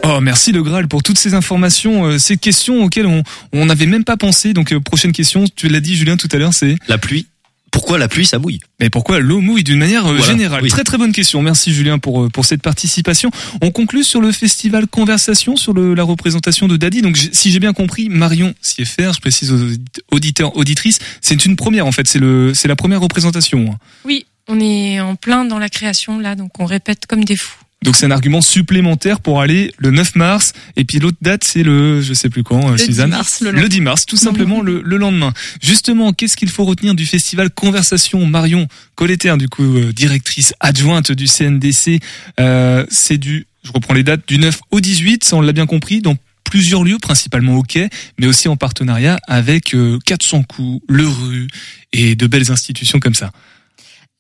[0.06, 3.24] Oh, merci le Graal pour toutes ces informations, euh, ces questions auxquelles on
[3.54, 4.54] on n'avait même pas pensé.
[4.54, 7.26] Donc euh, prochaine question, tu l'as dit Julien tout à l'heure, c'est La pluie.
[7.74, 10.70] Pourquoi la pluie ça mouille mais pourquoi l'eau mouille d'une manière euh, Voilà, générale oui.
[10.70, 11.42] Très très bonne question.
[11.42, 13.30] Merci Julien pour euh, pour cette participation.
[13.62, 17.02] On conclut sur le festival Conversation sur le, la représentation de Daddy.
[17.02, 21.56] Donc si j'ai bien compris, Marion Sieffer, je précise aux audit- auditeurs auditrices, c'est une
[21.56, 22.08] première en fait.
[22.08, 23.72] C'est le c'est la première représentation.
[23.74, 23.78] hein.
[24.06, 27.63] Oui, on est en plein dans la création là, donc on répète comme des fous.
[27.84, 31.64] Donc c'est un argument supplémentaire pour aller le 9 mars et puis l'autre date c'est
[31.64, 33.70] le je sais plus quand euh, Le 10 Suzanne mars, le le lendemain.
[33.70, 35.34] 10 mars tout simplement le, le lendemain.
[35.62, 41.12] Justement, qu'est-ce qu'il faut retenir du festival Conversation Marion Colletter du coup euh, directrice adjointe
[41.12, 42.00] du CNDC
[42.40, 45.66] euh, c'est du je reprends les dates du 9 au 18, ça on l'a bien
[45.66, 50.84] compris dans plusieurs lieux, principalement au quai, mais aussi en partenariat avec euh, 400 coups,
[50.88, 51.48] le rue
[51.94, 53.32] et de belles institutions comme ça.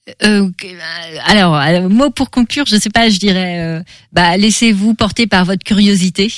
[0.09, 3.81] Euh, euh, alors, euh, mot pour conclure, je sais pas, je dirais, euh,
[4.11, 6.29] bah, laissez-vous porter par votre curiosité.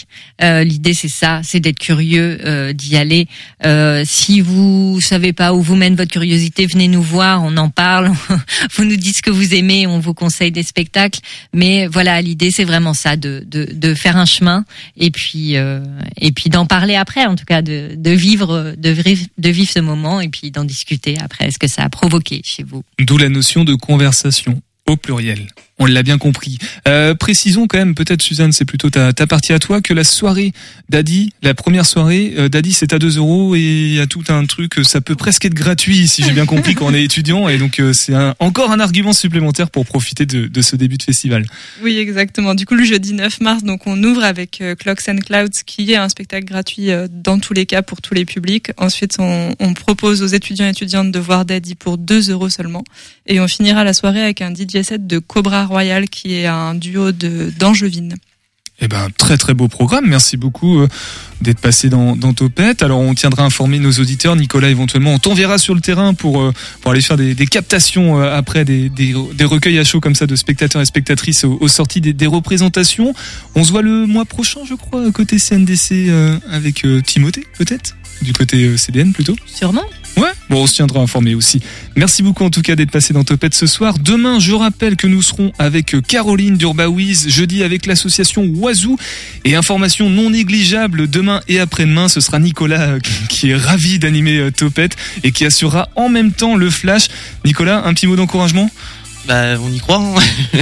[0.43, 3.27] Euh, L'idée, c'est ça, c'est d'être curieux, euh, d'y aller.
[3.65, 7.69] Euh, si vous savez pas où vous mène votre curiosité, venez nous voir, on en
[7.69, 8.11] parle,
[8.75, 11.21] vous nous dites ce que vous aimez, on vous conseille des spectacles.
[11.51, 14.63] Mais voilà, l'idée, c'est vraiment ça, de, de, de faire un chemin
[14.95, 19.25] et puis et puis d'en parler après, en tout cas, de, de vivre, de vivre,
[19.37, 22.63] de vivre ce moment et puis d'en discuter après, ce que ça a provoqué chez
[22.63, 22.83] vous.
[22.99, 25.47] D'où la notion de conversation au pluriel.
[25.77, 26.57] On l'a bien compris.
[26.87, 30.05] Euh, précisons quand même, peut-être Suzanne, c'est plutôt ta, ta partie à toi, que la
[30.05, 30.53] soirée
[30.87, 34.23] d'Adi, la première soirée euh, d'Adi, c'est à 2 euros et il y a tout
[34.29, 37.03] un truc, euh, ça peut presque être gratuit si j'ai bien compris quand on est
[37.03, 40.77] étudiant et donc euh, c'est un- encore un argument supplémentaire pour profiter de, de ce
[40.77, 41.45] début de festival.
[41.83, 42.55] Oui, exactement.
[42.55, 45.91] Du coup, le jeudi 9 mars, donc on ouvre avec euh, Clocks and Clouds, qui
[45.91, 48.71] est un spectacle gratuit euh, dans tous les cas pour tous les publics.
[48.77, 52.85] Ensuite, on, on propose aux étudiants et étudiantes de voir Daddy pour 2 euros seulement.
[53.27, 56.75] Et on finira la soirée avec un DJ set de Cobra Royal, qui est un
[56.75, 58.15] duo de d'Angevine.
[58.81, 60.05] Eh ben, très très beau programme.
[60.05, 60.89] Merci beaucoup euh,
[61.39, 62.83] d'être passé dans, dans Topette.
[62.83, 64.35] Alors, on tiendra à informer nos auditeurs.
[64.35, 66.51] Nicolas, éventuellement, on t'enverra sur le terrain pour, euh,
[66.81, 70.13] pour aller faire des, des captations euh, après des, des, des recueils à chaud comme
[70.15, 73.13] ça de spectateurs et spectatrices aux, aux sorties des, des représentations.
[73.55, 77.95] On se voit le mois prochain, je crois, côté CNDC euh, avec euh, Timothée, peut-être?
[78.21, 79.37] Du côté euh, CDN plutôt?
[79.45, 79.83] Sûrement.
[80.17, 81.59] Ouais, bon, on se tiendra informé aussi.
[81.97, 83.95] Merci beaucoup en tout cas d'être passé dans Topette ce soir.
[83.99, 88.97] Demain, je rappelle que nous serons avec euh, Caroline d'Urbawiz, jeudi avec l'association Oiseau.
[89.43, 94.37] Et information non négligeable, demain et après-demain, ce sera Nicolas euh, qui est ravi d'animer
[94.37, 97.07] euh, Topette et qui assurera en même temps le flash.
[97.43, 98.69] Nicolas, un petit mot d'encouragement?
[99.27, 99.97] Bah, on y croit.
[99.97, 100.15] hein.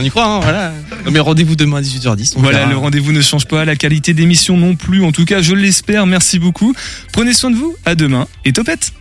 [0.00, 0.72] on y croit, hein, voilà.
[1.04, 2.34] Non, mais rendez-vous demain à 18h10.
[2.36, 2.70] on Voilà, verra.
[2.70, 5.04] le rendez-vous ne change pas, la qualité d'émission non plus.
[5.04, 6.06] En tout cas, je l'espère.
[6.06, 6.74] Merci beaucoup.
[7.12, 7.74] Prenez soin de vous.
[7.84, 8.92] À demain et Topette.